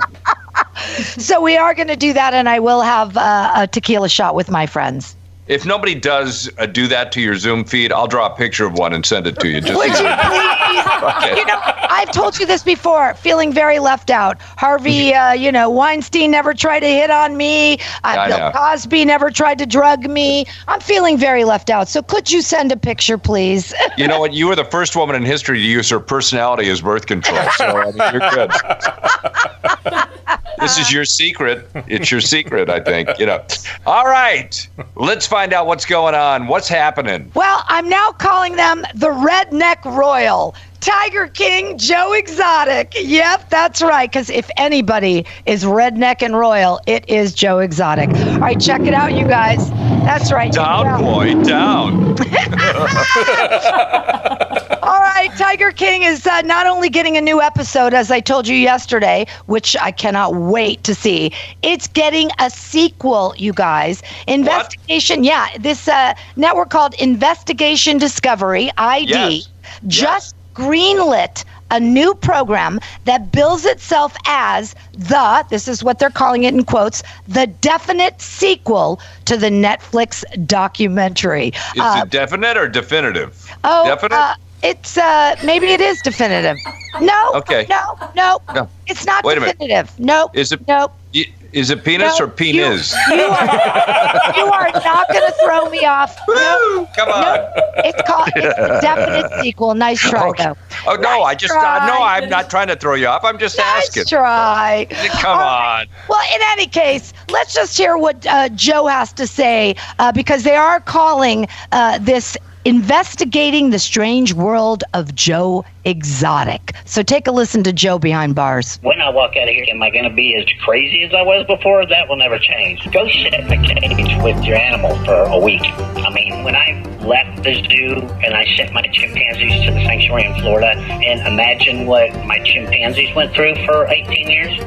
so 0.96 1.40
we 1.40 1.56
are 1.56 1.74
gonna 1.74 1.96
do 1.96 2.12
that, 2.12 2.32
and 2.34 2.48
I 2.48 2.60
will 2.60 2.82
have 2.82 3.16
uh, 3.16 3.52
a 3.56 3.66
tequila 3.66 4.08
shot 4.08 4.36
with 4.36 4.48
my 4.50 4.66
friends. 4.66 5.16
If 5.48 5.66
nobody 5.66 5.94
does 5.94 6.48
uh, 6.58 6.66
do 6.66 6.86
that 6.88 7.10
to 7.12 7.20
your 7.20 7.34
Zoom 7.36 7.64
feed, 7.64 7.92
I'll 7.92 8.06
draw 8.06 8.32
a 8.32 8.36
picture 8.36 8.64
of 8.64 8.74
one 8.78 8.92
and 8.94 9.04
send 9.04 9.26
it 9.26 9.38
to 9.40 9.48
you. 9.48 9.60
Just 9.60 9.76
Would 9.76 9.92
so 9.94 10.02
you 10.04 10.08
you- 10.08 10.16
please? 10.16 11.38
You 11.38 11.44
know, 11.46 11.60
I've 11.94 12.10
told 12.12 12.38
you 12.38 12.46
this 12.46 12.62
before. 12.62 13.14
Feeling 13.14 13.52
very 13.52 13.78
left 13.78 14.10
out. 14.10 14.40
Harvey, 14.40 15.14
uh, 15.24 15.32
you 15.32 15.50
know, 15.52 15.70
Weinstein 15.70 16.30
never 16.30 16.54
tried 16.54 16.80
to 16.80 16.88
hit 16.88 17.10
on 17.10 17.36
me. 17.36 17.74
Uh, 17.74 17.78
I 18.04 18.28
Bill 18.28 18.38
know. 18.38 18.50
Cosby 18.52 19.04
never 19.04 19.30
tried 19.30 19.58
to 19.58 19.66
drug 19.66 20.08
me. 20.08 20.46
I'm 20.68 20.80
feeling 20.80 21.16
very 21.16 21.44
left 21.44 21.70
out. 21.70 21.88
So 21.88 22.02
could 22.02 22.30
you 22.30 22.42
send 22.42 22.72
a 22.72 22.76
picture, 22.76 23.18
please? 23.18 23.72
You 23.96 24.08
know 24.08 24.18
what? 24.18 24.32
You 24.32 24.48
were 24.48 24.56
the 24.56 24.64
first 24.64 24.96
woman 24.96 25.14
in 25.14 25.24
history 25.24 25.58
to 25.58 25.64
use 25.64 25.88
her 25.90 26.00
personality 26.00 26.68
as 26.68 26.80
birth 26.80 27.06
control. 27.06 27.38
So 27.56 27.64
I 27.64 27.84
mean, 27.92 28.12
you're 28.12 28.30
good. 28.30 28.50
this 30.58 30.78
is 30.78 30.92
your 30.92 31.04
secret. 31.04 31.68
It's 31.86 32.10
your 32.10 32.20
secret, 32.20 32.68
I 32.68 32.80
think. 32.80 33.08
You 33.20 33.26
know. 33.26 33.44
All 33.86 34.06
right. 34.06 34.68
Let's 34.96 35.28
find 35.28 35.52
out 35.52 35.68
what's 35.68 35.84
going 35.84 36.16
on. 36.16 36.48
What's 36.48 36.66
happening? 36.68 37.30
well, 37.34 37.62
I'm 37.68 37.88
now 37.88 38.10
calling 38.12 38.56
them 38.56 38.82
the 38.94 39.10
Redneck 39.10 39.84
Royal. 39.84 40.56
Tiger 40.84 41.28
King, 41.28 41.78
Joe 41.78 42.12
Exotic. 42.12 42.92
Yep, 43.00 43.48
that's 43.48 43.80
right. 43.80 44.10
Because 44.10 44.28
if 44.28 44.50
anybody 44.58 45.24
is 45.46 45.64
redneck 45.64 46.20
and 46.20 46.36
royal, 46.36 46.78
it 46.86 47.08
is 47.08 47.32
Joe 47.34 47.60
Exotic. 47.60 48.10
All 48.34 48.40
right, 48.40 48.60
check 48.60 48.86
it 48.86 48.92
out, 48.92 49.14
you 49.14 49.26
guys. 49.26 49.70
That's 50.04 50.30
right. 50.30 50.52
Down, 50.52 50.98
boy, 50.98 51.42
down. 51.42 52.14
All 54.82 55.00
right, 55.00 55.30
Tiger 55.38 55.72
King 55.72 56.02
is 56.02 56.26
uh, 56.26 56.42
not 56.42 56.66
only 56.66 56.90
getting 56.90 57.16
a 57.16 57.20
new 57.22 57.40
episode, 57.40 57.94
as 57.94 58.10
I 58.10 58.20
told 58.20 58.46
you 58.46 58.54
yesterday, 58.56 59.24
which 59.46 59.74
I 59.80 59.90
cannot 59.90 60.34
wait 60.34 60.84
to 60.84 60.94
see. 60.94 61.32
It's 61.62 61.88
getting 61.88 62.28
a 62.40 62.50
sequel, 62.50 63.32
you 63.38 63.54
guys. 63.54 64.02
Investigation, 64.28 65.24
yeah, 65.24 65.46
this 65.58 65.88
uh, 65.88 66.12
network 66.36 66.68
called 66.68 66.92
Investigation 66.98 67.96
Discovery 67.96 68.70
(ID) 68.76 69.46
Yes. 69.82 69.86
just 69.86 70.34
greenlit 70.54 71.44
a 71.70 71.80
new 71.80 72.14
program 72.14 72.78
that 73.04 73.32
bills 73.32 73.64
itself 73.64 74.14
as 74.26 74.74
the 74.92 75.44
this 75.50 75.66
is 75.66 75.82
what 75.82 75.98
they're 75.98 76.10
calling 76.10 76.44
it 76.44 76.54
in 76.54 76.64
quotes 76.64 77.02
the 77.26 77.46
definite 77.46 78.20
sequel 78.20 79.00
to 79.24 79.36
the 79.36 79.48
Netflix 79.50 80.22
documentary. 80.46 81.48
Is 81.48 81.80
Uh, 81.80 82.02
it 82.04 82.10
definite 82.10 82.56
or 82.56 82.68
definitive? 82.68 83.50
Oh, 83.64 83.86
Definite? 83.86 84.14
Uh, 84.16 84.34
it's 84.64 84.96
uh, 84.96 85.36
maybe 85.44 85.66
it 85.68 85.80
is 85.80 86.00
definitive. 86.02 86.56
No. 87.00 87.32
Okay. 87.34 87.66
No, 87.68 87.98
no, 88.16 88.40
No. 88.54 88.68
It's 88.86 89.04
not 89.06 89.24
Wait 89.24 89.36
a 89.38 89.40
minute. 89.40 89.58
definitive. 89.58 89.98
Nope. 89.98 90.30
Is 90.34 90.52
it- 90.52 90.66
Nope. 90.68 90.92
Y- 91.14 91.24
Is 91.52 91.70
it 91.70 91.84
penis 91.84 92.18
No, 92.18 92.24
or 92.26 92.28
penis? 92.28 92.92
You, 93.08 93.14
you 93.16 93.22
are, 93.22 94.32
you 94.36 94.44
are 94.44 94.70
not 94.84 95.06
going 95.08 95.24
to 95.30 95.34
throw 95.44 95.70
me 95.70 95.84
off. 95.86 96.18
No, 96.28 96.88
Come 96.96 97.08
on. 97.10 97.38
it's 97.84 98.02
called 98.08 98.28
it's 98.34 98.58
a 98.58 98.80
definite 98.82 99.30
sequel. 99.42 99.74
Nice 99.74 100.00
try, 100.00 100.28
Okay. 100.30 100.44
though. 100.44 100.56
Oh 100.88 100.96
no, 100.96 101.22
I 101.22 101.34
just 101.36 101.54
uh, 101.54 101.86
no, 101.86 102.02
I'm 102.02 102.28
not 102.28 102.50
trying 102.50 102.66
to 102.68 102.76
throw 102.76 102.94
you 102.94 103.06
off. 103.06 103.22
I'm 103.24 103.38
just 103.38 103.58
asking. 103.60 104.00
Nice 104.02 104.12
asking. 104.12 104.18
try. 104.18 104.86
Come 105.22 105.38
right. 105.38 105.82
on. 105.82 105.86
Well, 106.08 106.22
in 106.34 106.40
any 106.50 106.66
case, 106.66 107.12
let's 107.30 107.54
just 107.54 107.76
hear 107.78 107.96
what 107.96 108.26
uh, 108.26 108.48
Joe 108.50 108.86
has 108.88 109.12
to 109.14 109.26
say 109.26 109.76
uh, 110.00 110.10
because 110.10 110.42
they 110.42 110.56
are 110.56 110.80
calling 110.80 111.46
uh, 111.72 111.98
this 111.98 112.36
investigating 112.64 113.70
the 113.70 113.78
strange 113.78 114.32
world 114.32 114.84
of 114.94 115.14
Joe 115.14 115.64
Exotic. 115.84 116.74
So 116.86 117.02
take 117.02 117.26
a 117.26 117.30
listen 117.30 117.62
to 117.64 117.72
Joe 117.72 117.98
behind 117.98 118.34
bars. 118.34 118.78
When 118.82 119.00
I 119.00 119.10
walk 119.10 119.36
out 119.36 119.48
of 119.48 119.54
here, 119.54 119.66
am 119.68 119.82
I 119.82 119.90
going 119.90 120.04
to 120.04 120.14
be 120.14 120.34
as 120.36 120.46
crazy 120.64 121.02
as 121.04 121.12
I 121.12 121.22
was 121.22 121.46
before? 121.46 121.84
That 121.86 122.08
will 122.08 122.16
never 122.16 122.38
change. 122.38 122.90
Go 122.90 123.06
sit 123.08 123.34
in 123.34 123.52
a 123.52 123.62
cage 123.62 124.22
with 124.22 124.42
your 124.44 124.56
animal 124.56 124.96
for 125.04 125.24
a 125.24 125.38
week. 125.38 125.62
I 125.62 126.10
mean, 126.10 126.42
when 126.42 126.56
I 126.56 126.82
left 127.04 127.42
the 127.42 127.54
zoo 127.54 128.00
and 128.24 128.34
I 128.34 128.46
sent 128.56 128.72
my 128.72 128.82
chimpanzees 128.82 129.66
to 129.66 129.72
the 129.72 129.84
sanctuary 129.84 130.24
in 130.24 130.34
Florida, 130.40 130.68
and 130.68 131.20
imagine 131.26 131.86
what 131.86 132.14
my 132.24 132.38
chimpanzees 132.44 133.14
went 133.14 133.34
through 133.34 133.54
for 133.66 133.86
18 133.86 134.30
years. 134.30 134.60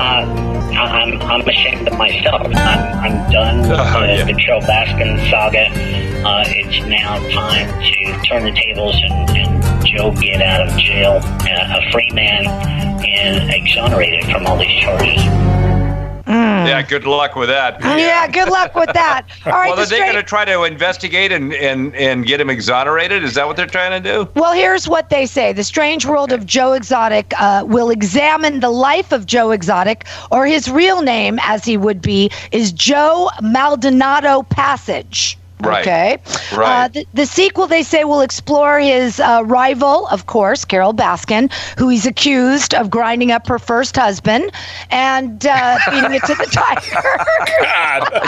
Uh, 0.00 0.53
I'm, 0.76 1.20
I'm 1.22 1.40
ashamed 1.48 1.88
of 1.88 1.96
myself. 1.98 2.42
I'm, 2.44 2.54
I'm 2.56 3.30
done 3.32 3.60
with 3.68 3.70
Oh, 3.72 4.00
the, 4.00 4.06
yeah. 4.06 4.24
the 4.24 4.32
Baskin 4.60 5.30
saga. 5.30 5.66
Uh, 6.26 6.44
it's 6.46 6.86
now 6.86 7.18
time 7.30 7.68
to 7.82 8.28
turn 8.28 8.44
the 8.44 8.52
tables 8.52 8.96
and, 9.02 9.30
and 9.36 9.86
Joe 9.86 10.10
get 10.12 10.40
out 10.40 10.66
of 10.68 10.76
jail, 10.78 11.20
uh, 11.22 11.78
a 11.78 11.92
free 11.92 12.08
man, 12.14 12.46
and 13.04 13.50
exonerated 13.50 14.24
from 14.30 14.46
all 14.46 14.56
these 14.56 14.80
charges. 14.82 15.20
Yeah, 16.66 16.82
good 16.82 17.04
luck 17.04 17.36
with 17.36 17.48
that. 17.48 17.80
Yeah, 17.80 18.26
good 18.28 18.48
luck 18.48 18.74
with 18.74 18.92
that. 18.92 19.26
All 19.46 19.52
right, 19.52 19.68
Well, 19.68 19.76
the 19.76 19.82
are 19.82 19.86
they 19.86 19.98
going 19.98 20.14
to 20.14 20.22
try 20.22 20.44
to 20.44 20.64
investigate 20.64 21.32
and, 21.32 21.52
and, 21.54 21.94
and 21.94 22.26
get 22.26 22.40
him 22.40 22.50
exonerated? 22.50 23.22
Is 23.22 23.34
that 23.34 23.46
what 23.46 23.56
they're 23.56 23.66
trying 23.66 24.02
to 24.02 24.12
do? 24.12 24.28
Well, 24.34 24.52
here's 24.52 24.88
what 24.88 25.10
they 25.10 25.26
say 25.26 25.52
The 25.52 25.64
Strange 25.64 26.06
World 26.06 26.32
of 26.32 26.46
Joe 26.46 26.72
Exotic 26.72 27.32
uh, 27.40 27.64
will 27.66 27.90
examine 27.90 28.60
the 28.60 28.70
life 28.70 29.12
of 29.12 29.26
Joe 29.26 29.50
Exotic, 29.50 30.06
or 30.30 30.46
his 30.46 30.70
real 30.70 31.02
name, 31.02 31.38
as 31.42 31.64
he 31.64 31.76
would 31.76 32.00
be, 32.00 32.30
is 32.52 32.72
Joe 32.72 33.30
Maldonado 33.42 34.42
Passage. 34.42 35.38
Right. 35.66 35.80
Okay. 35.86 36.18
Right. 36.56 36.84
Uh, 36.84 36.88
the, 36.88 37.06
the 37.14 37.26
sequel, 37.26 37.66
they 37.66 37.82
say, 37.82 38.04
will 38.04 38.20
explore 38.20 38.78
his 38.78 39.20
uh, 39.20 39.42
rival, 39.44 40.06
of 40.08 40.26
course, 40.26 40.64
Carole 40.64 40.94
Baskin, 40.94 41.52
who 41.78 41.88
he's 41.88 42.06
accused 42.06 42.74
of 42.74 42.90
grinding 42.90 43.32
up 43.32 43.46
her 43.48 43.58
first 43.58 43.96
husband 43.96 44.50
and 44.90 45.44
uh, 45.46 45.78
feeding 45.90 46.12
it 46.14 46.22
to 46.24 46.34
the 46.34 46.46
tiger. 46.52 46.80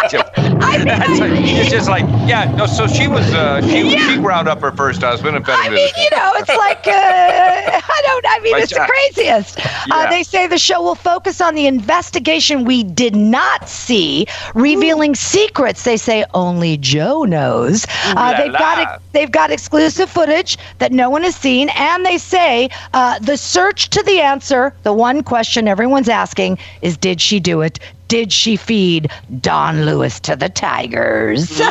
I 0.58 0.78
mean, 0.78 0.88
I- 0.88 1.60
it's 1.60 1.70
just 1.70 1.88
like, 1.88 2.04
yeah, 2.28 2.52
no. 2.56 2.66
So 2.66 2.86
she 2.86 3.08
was, 3.08 3.32
uh, 3.34 3.60
she 3.62 3.92
Yeah. 3.92 4.14
she 4.14 4.16
ground 4.20 4.48
up 4.48 4.60
her 4.60 4.72
first 4.72 5.02
husband 5.02 5.36
and 5.36 5.44
fed 5.44 5.54
I 5.58 5.66
him 5.66 5.70
to 5.72 5.76
mean, 5.76 5.90
you 5.96 6.10
know, 6.16 6.32
it's 6.36 6.48
like 6.56 6.86
uh, 6.86 6.90
I 6.90 8.00
don't. 8.04 8.24
I 8.28 8.38
mean, 8.42 8.56
it's 8.58 8.72
the 8.72 8.80
uh, 8.82 8.86
craziest. 8.86 9.58
Uh, 9.60 9.68
yeah. 9.88 10.10
they 10.10 10.22
say 10.22 10.46
the 10.46 10.58
show 10.58 10.82
will 10.82 10.94
focus 10.94 11.40
on 11.40 11.54
the 11.54 11.66
investigation 11.66 12.64
we 12.64 12.82
did 12.82 13.14
not 13.16 13.68
see, 13.68 14.26
revealing 14.54 15.14
secrets. 15.14 15.84
They 15.84 15.96
say 15.96 16.24
only 16.34 16.76
Joe 16.76 17.24
knows. 17.26 17.86
Uh, 18.04 18.36
they've 18.36 18.52
got 18.52 18.78
la. 18.78 18.82
ex- 18.84 19.02
they've 19.12 19.30
got 19.30 19.50
exclusive 19.50 20.10
footage 20.10 20.56
that 20.78 20.92
no 20.92 21.10
one 21.10 21.22
has 21.22 21.36
seen, 21.36 21.68
and 21.76 22.04
they 22.06 22.18
say 22.18 22.68
uh, 22.94 23.18
the 23.20 23.36
search 23.36 23.90
to 23.90 24.02
the 24.04 24.20
answer, 24.20 24.74
the 24.82 24.92
one 24.92 25.22
question 25.22 25.68
everyone's 25.68 26.08
asking, 26.08 26.58
is 26.82 26.96
did 26.96 27.20
she 27.20 27.40
do 27.40 27.60
it? 27.62 27.78
Did 28.08 28.32
she 28.32 28.56
feed 28.56 29.10
Don 29.40 29.84
Lewis 29.84 30.20
to 30.20 30.36
the 30.36 30.48
tigers? 30.48 31.60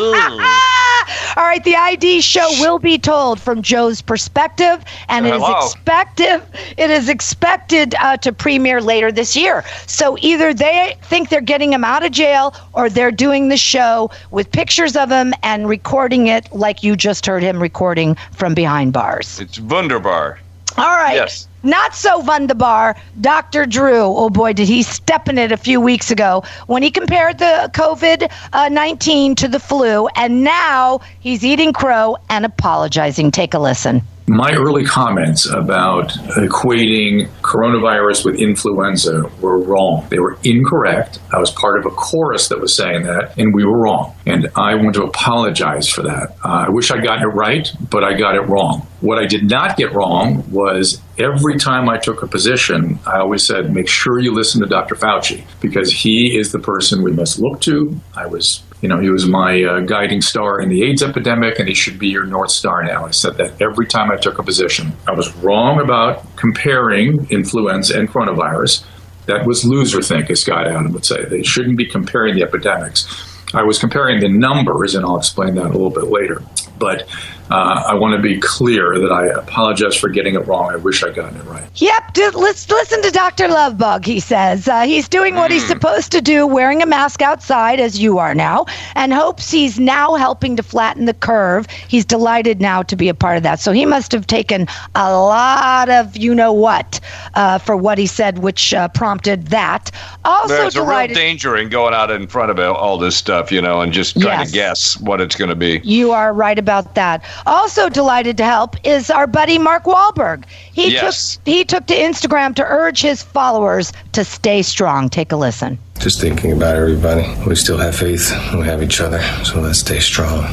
All 1.37 1.43
right, 1.43 1.63
the 1.63 1.75
ID 1.75 2.21
show 2.21 2.47
will 2.59 2.79
be 2.79 2.97
told 2.97 3.39
from 3.39 3.61
Joe's 3.61 4.01
perspective, 4.01 4.83
and 5.07 5.25
it 5.27 5.35
is 5.35 5.43
expected 5.49 6.41
it 6.77 6.89
is 6.89 7.09
expected 7.09 7.93
uh, 7.95 8.17
to 8.17 8.33
premiere 8.33 8.81
later 8.81 9.11
this 9.11 9.35
year. 9.35 9.63
So 9.85 10.17
either 10.21 10.53
they 10.53 10.97
think 11.03 11.29
they're 11.29 11.41
getting 11.41 11.71
him 11.71 11.83
out 11.83 12.03
of 12.03 12.11
jail, 12.11 12.55
or 12.73 12.89
they're 12.89 13.11
doing 13.11 13.49
the 13.49 13.57
show 13.57 14.09
with 14.31 14.51
pictures 14.51 14.95
of 14.95 15.09
him 15.11 15.33
and 15.43 15.69
recording 15.69 16.27
it 16.27 16.51
like 16.51 16.83
you 16.83 16.95
just 16.95 17.25
heard 17.25 17.43
him 17.43 17.61
recording 17.61 18.15
from 18.31 18.53
behind 18.53 18.93
bars. 18.93 19.39
It's 19.39 19.59
wunderbar. 19.59 20.39
All 20.77 20.85
right. 20.85 21.15
Yes. 21.15 21.47
Not 21.65 21.95
so 21.95 22.21
Vundabar, 22.21 22.95
Dr. 23.19 23.65
Drew. 23.65 24.03
Oh 24.03 24.29
boy, 24.29 24.53
did 24.53 24.67
he 24.67 24.83
step 24.83 25.27
in 25.27 25.39
it 25.39 25.51
a 25.51 25.57
few 25.57 25.81
weeks 25.81 26.11
ago 26.11 26.43
when 26.67 26.83
he 26.83 26.91
compared 26.91 27.39
the 27.39 27.71
COVID 27.73 28.31
uh, 28.53 28.69
19 28.69 29.33
to 29.33 29.47
the 29.47 29.59
flu, 29.59 30.07
and 30.15 30.43
now 30.43 30.99
he's 31.19 31.43
eating 31.43 31.73
crow 31.73 32.17
and 32.29 32.45
apologizing. 32.45 33.31
Take 33.31 33.55
a 33.55 33.59
listen. 33.59 34.03
My 34.27 34.53
early 34.53 34.83
comments 34.85 35.45
about 35.45 36.09
equating 36.09 37.29
coronavirus 37.43 38.25
with 38.25 38.41
influenza 38.41 39.21
were 39.39 39.59
wrong. 39.59 40.07
They 40.09 40.17
were 40.17 40.39
incorrect. 40.43 41.19
I 41.31 41.37
was 41.37 41.51
part 41.51 41.77
of 41.77 41.85
a 41.85 41.91
chorus 41.91 42.47
that 42.47 42.59
was 42.59 42.75
saying 42.75 43.03
that, 43.03 43.37
and 43.37 43.53
we 43.53 43.63
were 43.63 43.79
wrong. 43.79 44.15
And 44.25 44.49
I 44.55 44.73
want 44.73 44.95
to 44.95 45.03
apologize 45.03 45.87
for 45.87 46.01
that. 46.01 46.35
Uh, 46.43 46.65
I 46.65 46.69
wish 46.69 46.89
I 46.89 46.97
got 46.97 47.21
it 47.21 47.27
right, 47.27 47.71
but 47.91 48.03
I 48.03 48.17
got 48.17 48.33
it 48.33 48.49
wrong. 48.49 48.87
What 49.01 49.19
I 49.19 49.27
did 49.27 49.47
not 49.47 49.77
get 49.77 49.93
wrong 49.93 50.43
was 50.49 50.99
every 51.19 51.57
time 51.57 51.87
I 51.87 51.99
took 51.99 52.23
a 52.23 52.27
position, 52.27 52.97
I 53.05 53.19
always 53.19 53.45
said, 53.45 53.71
make 53.71 53.87
sure 53.87 54.17
you 54.17 54.33
listen 54.33 54.59
to 54.61 54.67
Dr. 54.67 54.95
Fauci 54.95 55.43
because 55.61 55.91
he 55.91 56.35
is 56.35 56.51
the 56.51 56.57
person 56.59 57.03
we 57.03 57.11
must 57.11 57.37
look 57.37 57.61
to. 57.61 57.95
I 58.15 58.25
was 58.25 58.63
you 58.81 58.89
know, 58.89 58.99
he 58.99 59.09
was 59.09 59.27
my 59.27 59.63
uh, 59.63 59.79
guiding 59.81 60.21
star 60.21 60.59
in 60.59 60.69
the 60.69 60.83
AIDS 60.83 61.01
epidemic, 61.01 61.59
and 61.59 61.67
he 61.67 61.73
should 61.73 61.97
be 61.97 62.07
your 62.07 62.25
North 62.25 62.51
Star 62.51 62.83
now. 62.83 63.05
I 63.05 63.11
said 63.11 63.37
that 63.37 63.61
every 63.61 63.87
time 63.87 64.11
I 64.11 64.17
took 64.17 64.37
a 64.37 64.43
position. 64.43 64.91
I 65.07 65.11
was 65.11 65.33
wrong 65.37 65.79
about 65.79 66.35
comparing 66.35 67.27
influenza 67.29 67.97
and 67.97 68.09
coronavirus. 68.09 68.85
That 69.27 69.45
was 69.45 69.65
loser 69.65 70.01
think, 70.01 70.29
as 70.29 70.41
Scott 70.41 70.67
Adam 70.67 70.91
would 70.93 71.05
say. 71.05 71.25
They 71.25 71.41
shouldn't 71.41 71.77
be 71.77 71.85
comparing 71.85 72.35
the 72.35 72.43
epidemics. 72.43 73.07
I 73.53 73.63
was 73.63 73.79
comparing 73.79 74.19
the 74.19 74.29
numbers, 74.29 74.95
and 74.95 75.05
I'll 75.05 75.17
explain 75.17 75.55
that 75.55 75.65
a 75.65 75.69
little 75.69 75.89
bit 75.89 76.05
later. 76.05 76.43
But 76.77 77.07
uh, 77.51 77.83
I 77.87 77.93
want 77.93 78.15
to 78.15 78.21
be 78.21 78.39
clear 78.39 78.97
that 78.99 79.11
I 79.11 79.27
apologize 79.27 79.95
for 79.95 80.09
getting 80.09 80.35
it 80.35 80.39
wrong. 80.47 80.71
I 80.71 80.77
wish 80.77 81.03
I'd 81.03 81.15
gotten 81.15 81.37
it 81.39 81.43
right. 81.45 81.67
Yep, 81.75 82.13
d- 82.13 82.29
let's 82.31 82.69
listen 82.69 83.01
to 83.03 83.11
Dr. 83.11 83.47
Lovebug. 83.47 84.05
He 84.05 84.19
says 84.19 84.67
uh, 84.67 84.81
he's 84.81 85.07
doing 85.07 85.35
what 85.35 85.51
he's 85.51 85.65
supposed 85.67 86.11
to 86.13 86.21
do, 86.21 86.47
wearing 86.47 86.81
a 86.81 86.85
mask 86.85 87.21
outside, 87.21 87.79
as 87.79 87.99
you 87.99 88.17
are 88.17 88.33
now, 88.33 88.65
and 88.95 89.13
hopes 89.13 89.51
he's 89.51 89.79
now 89.79 90.15
helping 90.15 90.55
to 90.55 90.63
flatten 90.63 91.05
the 91.05 91.13
curve. 91.13 91.67
He's 91.87 92.05
delighted 92.05 92.61
now 92.61 92.81
to 92.83 92.95
be 92.95 93.09
a 93.09 93.13
part 93.13 93.37
of 93.37 93.43
that. 93.43 93.59
So 93.59 93.71
he 93.71 93.85
must 93.85 94.11
have 94.11 94.25
taken 94.27 94.67
a 94.95 95.13
lot 95.15 95.89
of 95.89 96.17
you 96.17 96.33
know 96.33 96.51
what 96.53 96.99
uh, 97.35 97.57
for 97.59 97.77
what 97.77 97.97
he 97.97 98.07
said, 98.07 98.39
which 98.39 98.73
uh, 98.73 98.87
prompted 98.89 99.47
that. 99.47 99.91
Also 100.23 100.53
There's 100.55 100.75
a 100.75 100.79
real 100.79 100.85
delighted. 100.89 101.15
danger 101.15 101.55
in 101.57 101.69
going 101.69 101.93
out 101.93 102.09
in 102.09 102.27
front 102.27 102.49
of 102.51 102.59
all 102.59 102.97
this 102.97 103.15
stuff, 103.15 103.51
you 103.51 103.61
know, 103.61 103.81
and 103.81 103.93
just 103.93 104.19
trying 104.19 104.39
Yes. 104.39 104.49
to 104.49 104.53
guess 104.55 104.99
what 105.01 105.21
it's 105.21 105.35
going 105.35 105.49
to 105.49 105.55
be. 105.55 105.81
You 105.83 106.11
are 106.11 106.33
right 106.33 106.57
about 106.57 106.95
that. 106.95 107.23
Also 107.45 107.89
delighted 107.89 108.37
to 108.37 108.43
help 108.43 108.75
is 108.85 109.09
our 109.09 109.27
buddy 109.27 109.57
Mark 109.57 109.83
Wahlberg. 109.85 110.43
He 110.73 110.91
Yes. 110.91 111.35
took 111.35 111.41
he 111.45 111.65
took 111.65 111.85
to 111.87 111.95
Instagram 111.95 112.55
to 112.55 112.63
urge 112.63 113.01
his 113.01 113.21
followers 113.21 113.91
to 114.13 114.23
stay 114.23 114.61
strong. 114.61 115.09
Take 115.09 115.31
a 115.31 115.35
listen. 115.35 115.77
Just 115.99 116.19
thinking 116.19 116.51
about 116.51 116.75
everybody. 116.75 117.25
We 117.47 117.55
still 117.55 117.77
have 117.77 117.95
faith. 117.95 118.31
We 118.53 118.65
have 118.65 118.83
each 118.83 118.99
other. 119.01 119.21
So 119.43 119.59
let's 119.61 119.79
stay 119.79 119.99
strong. 119.99 120.43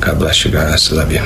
God 0.00 0.18
bless 0.18 0.44
you 0.44 0.50
guys. 0.50 0.90
Love 0.92 1.12
you. 1.12 1.22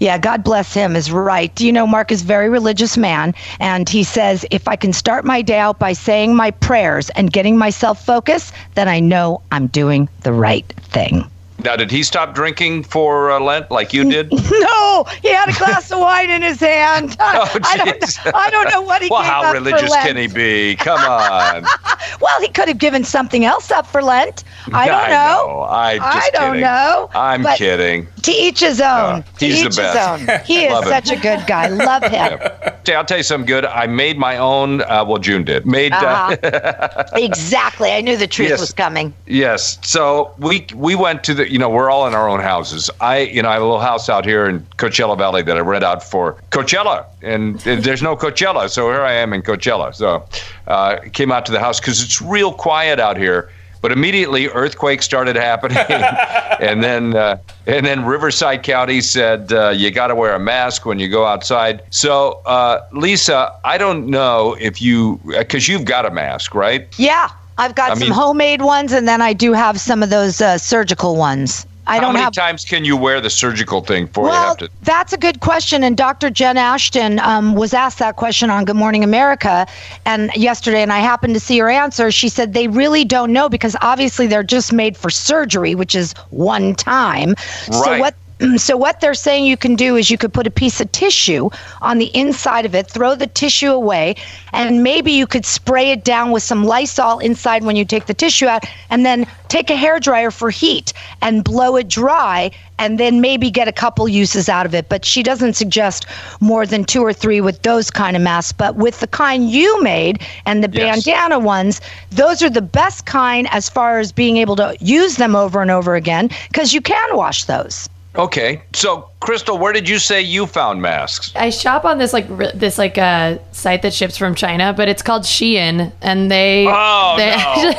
Yeah, 0.00 0.16
God 0.16 0.44
bless 0.44 0.72
him 0.72 0.94
is 0.94 1.10
right. 1.10 1.60
You 1.60 1.72
know, 1.72 1.84
Mark 1.86 2.12
is 2.12 2.22
a 2.22 2.24
very 2.24 2.48
religious 2.48 2.96
man, 2.96 3.34
and 3.58 3.88
he 3.88 4.04
says, 4.04 4.46
if 4.52 4.68
I 4.68 4.76
can 4.76 4.92
start 4.92 5.24
my 5.24 5.42
day 5.42 5.58
out 5.58 5.80
by 5.80 5.92
saying 5.92 6.36
my 6.36 6.52
prayers 6.52 7.10
and 7.10 7.32
getting 7.32 7.56
myself 7.58 8.04
focused, 8.06 8.54
then 8.76 8.86
I 8.86 9.00
know 9.00 9.40
I'm 9.50 9.66
doing 9.66 10.08
the 10.22 10.32
right 10.32 10.64
thing. 10.82 11.28
Now, 11.64 11.74
did 11.76 11.90
he 11.90 12.02
stop 12.04 12.34
drinking 12.34 12.84
for 12.84 13.30
uh, 13.32 13.40
Lent 13.40 13.70
like 13.70 13.92
you 13.92 14.08
did? 14.08 14.32
No, 14.68 15.04
he 15.22 15.28
had 15.28 15.48
a 15.48 15.52
glass 15.52 15.90
of 15.92 16.00
wine 16.00 16.30
in 16.30 16.42
his 16.42 16.58
hand. 16.60 17.16
I, 17.20 17.38
Oh, 17.54 17.58
I 17.64 17.76
don't, 17.76 17.86
know- 18.00 18.32
I 18.34 18.50
don't 18.50 18.68
know 18.70 18.80
what 18.82 19.00
he 19.02 19.08
well, 19.08 19.22
gave 19.22 19.30
how 19.30 19.42
up 19.44 19.46
for 19.56 19.62
religious 19.62 19.92
can 19.94 20.16
he 20.16 20.26
be? 20.26 20.74
Come 20.76 20.98
on. 21.00 21.64
Well, 22.20 22.40
he 22.40 22.48
could 22.48 22.68
have 22.68 22.78
given 22.78 23.04
something 23.04 23.44
else 23.44 23.70
up 23.70 23.86
for 23.86 24.02
Lent. 24.02 24.42
I 24.72 24.86
don't 24.86 25.00
I 25.00 25.08
know. 25.08 25.46
know. 25.46 25.66
I'm 25.68 26.00
I 26.02 26.30
don't 26.32 26.42
kidding. 26.52 26.60
know. 26.62 27.10
I'm 27.14 27.42
But 27.42 27.58
kidding. 27.58 28.06
To 28.22 28.30
each 28.32 28.60
his 28.60 28.80
own. 28.80 29.22
Oh, 29.22 29.24
to 29.38 29.46
he's 29.46 29.60
the 29.62 29.68
each 29.68 29.76
best. 29.76 30.20
his 30.20 30.28
own. 30.30 30.40
He 30.44 30.64
is 30.64 30.72
Love 30.72 30.84
him. 30.84 30.90
such 30.90 31.10
a 31.12 31.16
good 31.20 31.44
guy. 31.46 31.68
Love 31.68 32.02
him. 32.04 32.38
Okay, 32.80 32.94
I'll 32.94 33.04
tell 33.04 33.18
you 33.18 33.22
something 33.22 33.46
good. 33.46 33.66
I 33.66 33.86
made 33.86 34.16
my 34.18 34.36
own. 34.38 34.82
Uh, 34.82 35.04
well, 35.06 35.18
June 35.18 35.44
did. 35.44 35.66
Made. 35.66 35.92
Uh, 35.92 35.98
Uh-huh. 36.42 37.04
exactly. 37.16 37.90
I 37.92 38.00
knew 38.00 38.16
the 38.16 38.26
truth 38.26 38.48
Yes. 38.50 38.60
was 38.60 38.72
coming. 38.72 39.12
Yes. 39.26 39.78
So 39.82 40.32
we 40.38 40.66
we 40.74 40.94
went 40.94 41.24
to 41.24 41.34
the 41.34 41.47
you 41.48 41.58
know 41.58 41.68
we're 41.68 41.90
all 41.90 42.06
in 42.06 42.14
our 42.14 42.28
own 42.28 42.40
houses. 42.40 42.90
I 43.00 43.20
you 43.20 43.42
know 43.42 43.48
I 43.48 43.54
have 43.54 43.62
a 43.62 43.64
little 43.64 43.80
house 43.80 44.08
out 44.08 44.24
here 44.24 44.48
in 44.48 44.60
Coachella 44.76 45.16
Valley 45.16 45.42
that 45.42 45.56
I 45.56 45.60
rent 45.60 45.84
out 45.84 46.02
for 46.02 46.34
Coachella, 46.50 47.06
and 47.22 47.58
there's 47.60 48.02
no 48.02 48.16
Coachella, 48.16 48.68
so 48.68 48.90
here 48.90 49.02
I 49.02 49.12
am 49.12 49.32
in 49.32 49.42
Coachella. 49.42 49.94
So 49.94 50.26
uh, 50.66 50.98
came 51.12 51.32
out 51.32 51.46
to 51.46 51.52
the 51.52 51.60
house 51.60 51.80
because 51.80 52.02
it's 52.02 52.20
real 52.20 52.52
quiet 52.52 53.00
out 53.00 53.16
here. 53.16 53.50
But 53.80 53.92
immediately 53.92 54.48
earthquakes 54.48 55.04
started 55.04 55.36
happening, 55.36 55.78
and 56.60 56.82
then 56.82 57.14
uh, 57.14 57.38
and 57.66 57.86
then 57.86 58.04
Riverside 58.04 58.64
County 58.64 59.00
said 59.00 59.52
uh, 59.52 59.68
you 59.70 59.92
got 59.92 60.08
to 60.08 60.16
wear 60.16 60.34
a 60.34 60.40
mask 60.40 60.84
when 60.84 60.98
you 60.98 61.08
go 61.08 61.24
outside. 61.24 61.82
So 61.90 62.42
uh, 62.44 62.84
Lisa, 62.92 63.56
I 63.64 63.78
don't 63.78 64.08
know 64.08 64.56
if 64.58 64.82
you 64.82 65.20
because 65.26 65.68
you've 65.68 65.84
got 65.84 66.06
a 66.06 66.10
mask, 66.10 66.56
right? 66.56 66.88
Yeah. 66.98 67.30
I've 67.58 67.74
got 67.74 67.90
I 67.90 67.94
some 67.94 68.00
mean- 68.08 68.12
homemade 68.12 68.62
ones, 68.62 68.92
and 68.92 69.06
then 69.06 69.20
I 69.20 69.32
do 69.32 69.52
have 69.52 69.80
some 69.80 70.02
of 70.02 70.10
those 70.10 70.40
uh, 70.40 70.58
surgical 70.58 71.16
ones. 71.16 71.66
I 71.86 71.94
How 71.94 72.00
don't 72.00 72.06
how 72.08 72.12
many 72.12 72.24
have. 72.24 72.32
times 72.34 72.66
can 72.66 72.84
you 72.84 72.98
wear 72.98 73.18
the 73.18 73.30
surgical 73.30 73.80
thing 73.80 74.06
before 74.06 74.24
you 74.24 74.30
Well, 74.30 74.48
have 74.48 74.56
to? 74.58 74.68
that's 74.82 75.14
a 75.14 75.16
good 75.16 75.40
question. 75.40 75.82
And 75.82 75.96
Dr. 75.96 76.28
Jen 76.28 76.58
Ashton 76.58 77.18
um, 77.20 77.54
was 77.54 77.72
asked 77.72 77.98
that 78.00 78.16
question 78.16 78.50
on 78.50 78.66
Good 78.66 78.76
Morning 78.76 79.02
America 79.02 79.66
and 80.04 80.30
yesterday, 80.36 80.82
and 80.82 80.92
I 80.92 80.98
happened 80.98 81.32
to 81.32 81.40
see 81.40 81.58
her 81.60 81.70
answer. 81.70 82.10
She 82.10 82.28
said 82.28 82.52
they 82.52 82.68
really 82.68 83.06
don't 83.06 83.32
know 83.32 83.48
because 83.48 83.74
obviously 83.80 84.26
they're 84.26 84.42
just 84.42 84.70
made 84.70 84.98
for 84.98 85.08
surgery, 85.08 85.74
which 85.74 85.94
is 85.94 86.12
one 86.28 86.74
time. 86.74 87.34
So 87.72 87.80
Right. 87.80 88.00
what? 88.00 88.14
So 88.56 88.76
what 88.76 89.00
they're 89.00 89.14
saying 89.14 89.46
you 89.46 89.56
can 89.56 89.74
do 89.76 89.96
is 89.96 90.10
you 90.10 90.18
could 90.18 90.32
put 90.32 90.46
a 90.46 90.50
piece 90.50 90.80
of 90.80 90.90
tissue 90.92 91.50
on 91.82 91.98
the 91.98 92.10
inside 92.16 92.64
of 92.66 92.74
it, 92.74 92.88
throw 92.88 93.14
the 93.14 93.26
tissue 93.26 93.72
away, 93.72 94.16
and 94.52 94.82
maybe 94.82 95.12
you 95.12 95.26
could 95.26 95.44
spray 95.44 95.90
it 95.90 96.04
down 96.04 96.30
with 96.30 96.42
some 96.42 96.64
Lysol 96.64 97.18
inside 97.18 97.64
when 97.64 97.76
you 97.76 97.84
take 97.84 98.06
the 98.06 98.14
tissue 98.14 98.46
out, 98.46 98.64
and 98.90 99.04
then 99.04 99.26
take 99.48 99.70
a 99.70 99.76
hair 99.76 99.98
dryer 99.98 100.30
for 100.30 100.50
heat 100.50 100.92
and 101.20 101.42
blow 101.44 101.76
it 101.76 101.88
dry, 101.88 102.50
and 102.78 102.98
then 102.98 103.20
maybe 103.20 103.50
get 103.50 103.66
a 103.68 103.72
couple 103.72 104.08
uses 104.08 104.48
out 104.48 104.66
of 104.66 104.74
it. 104.74 104.88
But 104.88 105.04
she 105.04 105.22
doesn't 105.22 105.54
suggest 105.54 106.06
more 106.40 106.64
than 106.66 106.84
two 106.84 107.02
or 107.02 107.12
three 107.12 107.40
with 107.40 107.62
those 107.62 107.90
kind 107.90 108.16
of 108.16 108.22
masks. 108.22 108.52
But 108.52 108.76
with 108.76 109.00
the 109.00 109.08
kind 109.08 109.50
you 109.50 109.82
made 109.82 110.22
and 110.46 110.62
the 110.62 110.70
Yes. 110.70 111.04
bandana 111.04 111.38
ones, 111.38 111.80
those 112.10 112.42
are 112.42 112.50
the 112.50 112.62
best 112.62 113.04
kind 113.06 113.48
as 113.50 113.68
far 113.68 113.98
as 113.98 114.12
being 114.12 114.36
able 114.36 114.56
to 114.56 114.76
use 114.80 115.16
them 115.16 115.34
over 115.34 115.60
and 115.62 115.70
over 115.70 115.96
again 115.96 116.30
because 116.48 116.72
you 116.72 116.80
can 116.80 117.16
wash 117.16 117.44
those. 117.44 117.88
Okay, 118.18 118.62
so 118.74 119.08
Crystal, 119.20 119.56
where 119.56 119.72
did 119.72 119.88
you 119.88 120.00
say 120.00 120.20
you 120.20 120.46
found 120.46 120.82
masks? 120.82 121.30
I 121.36 121.50
shop 121.50 121.84
on 121.84 121.98
this 121.98 122.12
like 122.12 122.26
this 122.52 122.76
like 122.76 122.98
uh, 122.98 123.38
site 123.52 123.82
that 123.82 123.94
ships 123.94 124.16
from 124.18 124.34
China, 124.34 124.74
but 124.76 124.88
it's 124.88 125.02
called 125.02 125.22
Shein, 125.22 125.92
and 126.02 126.28
they. 126.28 126.66
Oh, 126.68 127.14
they 127.16 127.36
no. 127.36 127.74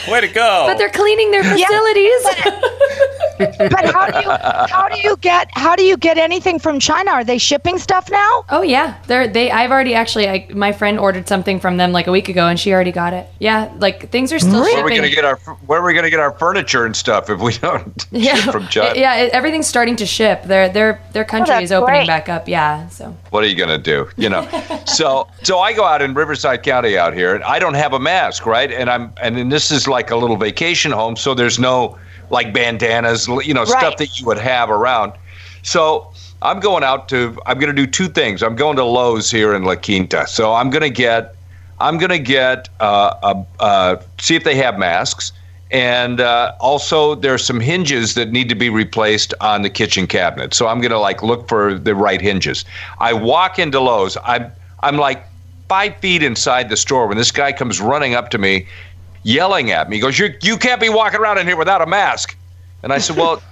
way 0.11 0.19
to 0.21 0.27
go. 0.27 0.65
but 0.67 0.77
they're 0.77 0.89
cleaning 0.89 1.31
their 1.31 1.43
Yeah, 1.45 1.65
facilities. 1.65 2.25
But 3.37 3.93
how 3.93 4.07
do 4.09 4.19
you 4.19 4.31
how 4.69 4.87
do 4.89 4.99
you 4.99 5.17
get 5.17 5.49
how 5.53 5.75
do 5.75 5.83
you 5.83 5.97
get 5.97 6.17
anything 6.17 6.59
from 6.59 6.79
China? 6.79 7.11
Are 7.11 7.23
they 7.23 7.37
shipping 7.37 7.77
stuff 7.77 8.09
now? 8.09 8.45
oh 8.49 8.61
yeah, 8.61 8.97
they're 9.07 9.27
they. 9.27 9.51
I've 9.51 9.71
already 9.71 9.93
actually. 9.93 10.27
I, 10.27 10.47
my 10.53 10.71
friend 10.71 10.99
ordered 10.99 11.27
something 11.27 11.59
from 11.59 11.77
them 11.77 11.91
like 11.91 12.07
a 12.07 12.11
week 12.11 12.29
ago, 12.29 12.47
and 12.47 12.59
she 12.59 12.73
already 12.73 12.91
got 12.91 13.13
it. 13.13 13.27
Yeah, 13.39 13.71
like 13.79 14.09
things 14.09 14.31
are 14.33 14.39
still 14.39 14.61
Where 14.61 14.69
are 14.69 14.71
shipping. 14.71 14.85
we 14.85 14.95
gonna 14.95 15.09
get 15.09 15.25
our 15.25 15.35
Where 15.65 15.79
are 15.81 15.85
we 15.85 15.93
gonna 15.93 16.09
get 16.09 16.19
our 16.19 16.31
furniture 16.37 16.85
and 16.85 16.95
stuff 16.95 17.29
if 17.29 17.39
we 17.39 17.53
don't 17.57 18.05
yeah, 18.11 18.35
ship 18.35 18.51
from 18.51 18.67
China? 18.67 18.99
yeah, 18.99 19.15
it- 19.17 19.33
everything's 19.33 19.67
starting 19.67 19.95
to 19.97 20.05
ship. 20.05 20.43
Their 20.43 20.69
their 20.69 21.01
their 21.13 21.23
oh, 21.23 21.27
country 21.27 21.53
that's 21.55 21.65
is 21.65 21.71
opening 21.71 22.01
great. 22.01 22.07
back 22.07 22.29
up. 22.29 22.47
Yeah, 22.47 22.87
so 22.89 23.15
What 23.29 23.43
are 23.43 23.47
you 23.47 23.55
gonna 23.55 23.77
do? 23.77 24.09
You 24.17 24.29
know. 24.29 24.47
so 24.85 25.27
so 25.43 25.59
I 25.59 25.73
go 25.73 25.83
out 25.83 26.01
in 26.01 26.13
Riverside 26.13 26.63
County 26.63 26.97
out 26.97 27.13
here, 27.13 27.35
and 27.35 27.43
I 27.43 27.59
don't 27.59 27.75
have 27.75 27.93
a 27.93 27.99
mask, 27.99 28.45
right? 28.45 28.71
And 28.71 28.89
I'm 28.89 29.13
and 29.21 29.35
then 29.37 29.49
this 29.49 29.71
is 29.71 29.87
like 29.87 30.11
a 30.11 30.15
little 30.15 30.37
vacation 30.37 30.91
home, 30.91 31.15
so 31.15 31.33
there's 31.33 31.59
no 31.59 31.97
like 32.29 32.53
bandanas, 32.53 33.27
you 33.27 33.53
know, 33.53 33.61
Right. 33.61 33.69
stuff 33.69 33.97
that 33.97 34.19
you 34.19 34.25
would 34.25 34.37
have 34.37 34.69
around. 34.69 35.13
So 35.63 36.07
I'm 36.41 36.59
going 36.59 36.83
out 36.83 37.09
to. 37.09 37.37
I'm 37.45 37.59
going 37.59 37.75
to 37.75 37.85
do 37.85 37.87
two 37.87 38.07
things. 38.07 38.43
I'm 38.43 38.55
going 38.55 38.77
to 38.77 38.83
Lowe's 38.83 39.31
here 39.31 39.53
in 39.53 39.63
La 39.63 39.75
Quinta. 39.75 40.25
So 40.27 40.53
I'm 40.53 40.69
going 40.69 40.83
to 40.83 40.89
get. 40.89 41.35
I'm 41.79 41.97
going 41.97 42.09
to 42.11 42.19
get. 42.19 42.69
Uh, 42.79 43.13
a, 43.23 43.63
uh, 43.63 43.95
see 44.19 44.35
if 44.35 44.43
they 44.43 44.55
have 44.55 44.77
masks. 44.77 45.31
And 45.69 46.21
uh, 46.21 46.53
also, 46.61 47.15
there's 47.15 47.43
some 47.43 47.59
hinges 47.59 48.13
that 48.13 48.31
need 48.31 48.47
to 48.47 48.55
be 48.55 48.69
replaced 48.69 49.33
on 49.41 49.63
the 49.63 49.69
kitchen 49.69 50.07
cabinet. 50.07 50.53
So 50.53 50.67
I'm 50.67 50.79
going 50.79 50.91
to 50.91 50.99
like 50.99 51.21
look 51.21 51.49
for 51.49 51.77
the 51.77 51.93
right 51.93 52.21
hinges. 52.21 52.63
I 52.99 53.11
walk 53.11 53.59
into 53.59 53.79
Lowe's. 53.81 54.17
I'm 54.23 54.49
I'm 54.81 54.97
like 54.97 55.25
five 55.67 55.97
feet 55.97 56.23
inside 56.23 56.69
the 56.69 56.77
store 56.77 57.07
when 57.07 57.17
this 57.17 57.31
guy 57.31 57.51
comes 57.51 57.81
running 57.81 58.13
up 58.15 58.29
to 58.29 58.37
me, 58.37 58.65
yelling 59.23 59.71
at 59.71 59.89
me. 59.89 59.97
He 59.97 60.01
goes, 60.01 60.17
"You 60.17 60.33
you 60.41 60.57
can't 60.57 60.81
be 60.81 60.89
walking 60.89 61.19
around 61.19 61.37
in 61.37 61.47
here 61.47 61.57
without 61.57 61.81
a 61.81 61.85
mask." 61.85 62.37
And 62.83 62.93
I 62.93 62.97
said, 62.97 63.17
"Well." 63.17 63.41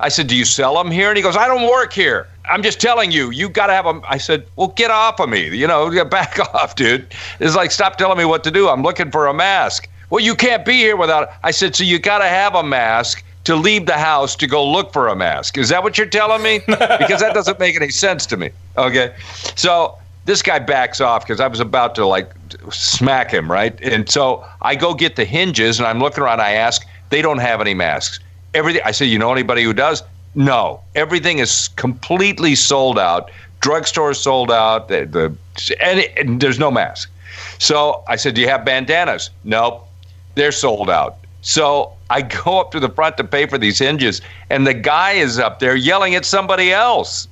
I 0.00 0.08
said, 0.08 0.26
"Do 0.26 0.34
you 0.34 0.44
sell 0.44 0.74
them 0.74 0.90
here?" 0.90 1.08
And 1.08 1.16
he 1.16 1.22
goes, 1.22 1.36
"I 1.36 1.46
don't 1.46 1.70
work 1.70 1.92
here." 1.92 2.26
I'm 2.46 2.62
just 2.62 2.80
telling 2.80 3.10
you, 3.10 3.30
you 3.30 3.48
got 3.48 3.68
to 3.68 3.72
have 3.72 3.84
them. 3.84 4.02
I 4.06 4.18
said, 4.18 4.46
well, 4.56 4.68
get 4.68 4.90
off 4.90 5.18
of 5.18 5.28
me. 5.28 5.56
You 5.56 5.66
know, 5.66 5.88
get 5.90 6.10
back 6.18 6.38
off, 6.54 6.74
dude. 6.74 7.06
It's 7.40 7.56
like, 7.56 7.70
stop 7.70 7.96
telling 7.96 8.18
me 8.18 8.24
what 8.24 8.44
to 8.44 8.50
do. 8.50 8.68
I'm 8.68 8.82
looking 8.82 9.10
for 9.10 9.26
a 9.26 9.34
mask. 9.34 9.88
Well, 10.10 10.22
you 10.22 10.34
can't 10.34 10.64
be 10.64 10.74
here 10.74 10.96
without. 10.96 11.32
I 11.42 11.50
said, 11.50 11.74
so 11.74 11.84
you 11.84 11.98
got 11.98 12.18
to 12.18 12.26
have 12.26 12.54
a 12.54 12.62
mask 12.62 13.24
to 13.44 13.56
leave 13.56 13.86
the 13.86 13.98
house 13.98 14.36
to 14.36 14.46
go 14.46 14.66
look 14.66 14.92
for 14.92 15.08
a 15.08 15.16
mask. 15.16 15.58
Is 15.58 15.68
that 15.70 15.82
what 15.82 15.98
you're 15.98 16.06
telling 16.06 16.42
me? 16.42 16.60
Because 16.66 17.20
that 17.20 17.34
doesn't 17.34 17.58
make 17.58 17.76
any 17.76 17.90
sense 17.90 18.26
to 18.26 18.36
me. 18.36 18.50
Okay. 18.76 19.14
So 19.54 19.98
this 20.24 20.42
guy 20.42 20.58
backs 20.58 21.00
off 21.00 21.26
because 21.26 21.40
I 21.40 21.48
was 21.48 21.60
about 21.60 21.94
to 21.96 22.06
like 22.06 22.30
smack 22.70 23.30
him, 23.30 23.50
right? 23.50 23.78
And 23.82 24.08
so 24.08 24.44
I 24.62 24.74
go 24.74 24.94
get 24.94 25.16
the 25.16 25.24
hinges 25.24 25.78
and 25.78 25.86
I'm 25.86 25.98
looking 25.98 26.22
around. 26.22 26.40
I 26.40 26.52
ask, 26.52 26.86
they 27.10 27.22
don't 27.22 27.38
have 27.38 27.60
any 27.60 27.74
masks. 27.74 28.20
Everything. 28.54 28.82
I 28.84 28.92
say, 28.92 29.06
you 29.06 29.18
know 29.18 29.32
anybody 29.32 29.62
who 29.62 29.72
does? 29.72 30.02
No. 30.34 30.80
Everything 30.94 31.38
is 31.38 31.68
completely 31.76 32.54
sold 32.54 32.98
out. 32.98 33.30
Drugstores 33.60 34.16
sold 34.16 34.50
out. 34.50 34.88
The, 34.88 35.06
the 35.06 35.74
and, 35.82 36.00
and 36.16 36.40
there's 36.40 36.58
no 36.58 36.70
mask. 36.70 37.10
So 37.58 38.02
I 38.08 38.16
said, 38.16 38.34
do 38.34 38.40
you 38.40 38.48
have 38.48 38.64
bandanas? 38.64 39.30
Nope. 39.44 39.88
They're 40.34 40.52
sold 40.52 40.90
out. 40.90 41.18
So 41.42 41.92
I 42.10 42.22
go 42.22 42.60
up 42.60 42.70
to 42.72 42.80
the 42.80 42.88
front 42.88 43.16
to 43.18 43.24
pay 43.24 43.46
for 43.46 43.58
these 43.58 43.78
hinges, 43.78 44.22
and 44.50 44.66
the 44.66 44.74
guy 44.74 45.12
is 45.12 45.38
up 45.38 45.58
there 45.58 45.76
yelling 45.76 46.14
at 46.14 46.24
somebody 46.24 46.72
else. 46.72 47.28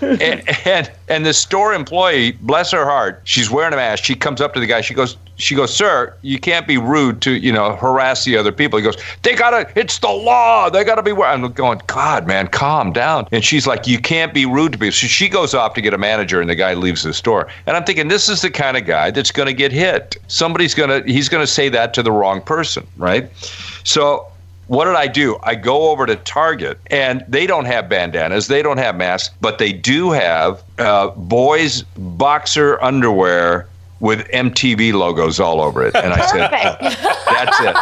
And, 0.00 0.42
and 0.66 0.90
and 1.08 1.26
the 1.26 1.34
store 1.34 1.74
employee, 1.74 2.32
bless 2.32 2.70
her 2.70 2.84
heart, 2.84 3.20
she's 3.24 3.50
wearing 3.50 3.72
a 3.72 3.76
mask. 3.76 4.04
She 4.04 4.14
comes 4.14 4.40
up 4.40 4.54
to 4.54 4.60
the 4.60 4.66
guy. 4.66 4.80
She 4.80 4.94
goes, 4.94 5.16
she 5.36 5.54
goes, 5.54 5.74
sir, 5.74 6.14
you 6.22 6.38
can't 6.38 6.66
be 6.66 6.78
rude 6.78 7.20
to 7.22 7.32
you 7.32 7.52
know 7.52 7.76
harass 7.76 8.24
the 8.24 8.36
other 8.36 8.52
people. 8.52 8.78
He 8.78 8.84
goes, 8.84 8.96
they 9.22 9.34
gotta, 9.34 9.70
it's 9.74 9.98
the 9.98 10.08
law. 10.08 10.70
They 10.70 10.84
gotta 10.84 11.02
be. 11.02 11.12
I'm 11.12 11.52
going, 11.52 11.80
God, 11.86 12.26
man, 12.26 12.48
calm 12.48 12.92
down. 12.92 13.26
And 13.32 13.44
she's 13.44 13.66
like, 13.66 13.86
you 13.86 13.98
can't 13.98 14.32
be 14.32 14.46
rude 14.46 14.72
to 14.72 14.78
people. 14.78 14.92
So 14.92 15.06
she 15.06 15.28
goes 15.28 15.54
off 15.54 15.74
to 15.74 15.80
get 15.80 15.94
a 15.94 15.98
manager, 15.98 16.40
and 16.40 16.48
the 16.48 16.54
guy 16.54 16.74
leaves 16.74 17.02
the 17.02 17.14
store. 17.14 17.48
And 17.66 17.76
I'm 17.76 17.84
thinking, 17.84 18.08
this 18.08 18.28
is 18.28 18.42
the 18.42 18.50
kind 18.50 18.76
of 18.76 18.84
guy 18.84 19.10
that's 19.10 19.32
going 19.32 19.46
to 19.46 19.54
get 19.54 19.72
hit. 19.72 20.16
Somebody's 20.28 20.74
gonna, 20.74 21.02
he's 21.04 21.28
gonna 21.28 21.46
say 21.46 21.68
that 21.70 21.94
to 21.94 22.02
the 22.02 22.12
wrong 22.12 22.40
person, 22.40 22.86
right? 22.96 23.28
So 23.84 24.26
what 24.66 24.86
did 24.86 24.94
I 24.94 25.06
do? 25.06 25.38
I 25.42 25.54
go 25.54 25.90
over 25.90 26.06
to 26.06 26.16
Target, 26.16 26.78
and 26.88 27.24
they 27.28 27.46
don't 27.46 27.66
have 27.66 27.88
bandanas, 27.88 28.46
they 28.46 28.62
don't 28.62 28.78
have 28.78 28.96
masks, 28.96 29.34
but 29.40 29.58
they 29.58 29.72
do 29.72 30.10
have 30.10 30.62
uh, 30.78 31.08
boys' 31.10 31.82
boxer 31.96 32.82
underwear 32.82 33.68
with 34.00 34.26
MTV 34.28 34.92
logos 34.92 35.40
all 35.40 35.60
over 35.60 35.86
it. 35.86 35.94
And 35.94 36.12
I 36.12 36.26
said, 36.26 36.50
"That's 36.50 37.60
it." 37.60 37.76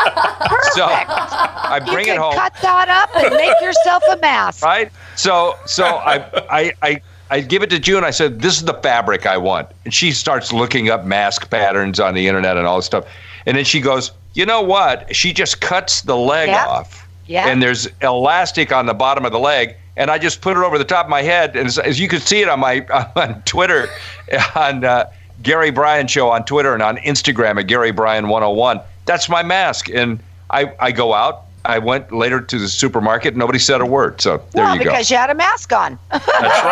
So 0.74 0.86
I 0.86 1.80
bring 1.84 2.06
you 2.06 2.14
it 2.14 2.18
home. 2.18 2.34
cut 2.34 2.54
that 2.62 2.88
up 2.88 3.14
and 3.16 3.34
make 3.34 3.60
yourself 3.60 4.02
a 4.10 4.16
mask. 4.18 4.64
Right? 4.64 4.90
So 5.16 5.56
so 5.66 5.84
I 5.84 6.24
I 6.50 6.72
I 6.82 7.02
I 7.30 7.40
give 7.40 7.62
it 7.62 7.70
to 7.70 7.78
June. 7.78 8.04
I 8.04 8.10
said, 8.10 8.40
"This 8.40 8.56
is 8.56 8.64
the 8.64 8.74
fabric 8.74 9.26
I 9.26 9.36
want," 9.36 9.68
and 9.84 9.92
she 9.92 10.12
starts 10.12 10.52
looking 10.52 10.90
up 10.90 11.04
mask 11.04 11.50
patterns 11.50 11.98
on 12.00 12.14
the 12.14 12.28
internet 12.28 12.56
and 12.56 12.66
all 12.66 12.76
this 12.76 12.86
stuff. 12.86 13.06
And 13.46 13.56
then 13.56 13.64
she 13.64 13.80
goes, 13.80 14.12
"You 14.34 14.46
know 14.46 14.62
what? 14.62 15.14
She 15.14 15.32
just 15.32 15.60
cuts 15.60 16.02
the 16.02 16.16
leg 16.16 16.48
Yep. 16.48 16.66
off, 16.66 17.06
Yeah. 17.26 17.48
and 17.48 17.62
there's 17.62 17.88
elastic 18.00 18.72
on 18.72 18.86
the 18.86 18.94
bottom 18.94 19.24
of 19.24 19.32
the 19.32 19.38
leg." 19.38 19.76
And 19.96 20.10
I 20.10 20.18
just 20.18 20.40
put 20.40 20.56
it 20.56 20.62
over 20.62 20.78
the 20.78 20.84
top 20.84 21.06
of 21.06 21.10
my 21.10 21.22
head, 21.22 21.54
and 21.54 21.66
as, 21.66 21.78
as 21.78 22.00
you 22.00 22.08
can 22.08 22.20
see 22.20 22.40
it 22.40 22.48
on 22.48 22.60
my 22.60 22.86
on 23.16 23.42
Twitter, 23.42 23.88
on 24.54 24.84
uh, 24.84 25.10
Gary 25.42 25.70
Bryan 25.70 26.06
show 26.06 26.30
on 26.30 26.44
Twitter 26.44 26.72
and 26.72 26.82
on 26.82 26.96
Instagram 26.98 27.58
at 27.58 27.66
Gary 27.66 27.90
Bryan 27.90 28.28
101. 28.28 28.80
That's 29.04 29.28
my 29.28 29.42
mask, 29.42 29.90
and 29.90 30.18
I 30.50 30.72
I 30.80 30.92
go 30.92 31.12
out. 31.14 31.42
I 31.64 31.78
went 31.78 32.10
later 32.10 32.40
to 32.40 32.58
the 32.58 32.68
supermarket. 32.68 33.36
Nobody 33.36 33.60
said 33.60 33.80
a 33.80 33.86
word. 33.86 34.20
So 34.20 34.42
there 34.52 34.64
well, 34.64 34.74
you 34.76 34.82
go. 34.82 34.90
because 34.90 35.10
you 35.12 35.16
had 35.16 35.30
a 35.30 35.34
mask 35.34 35.72
on. 35.72 35.96
That's 36.10 36.64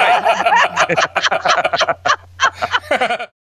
right. 2.91 3.29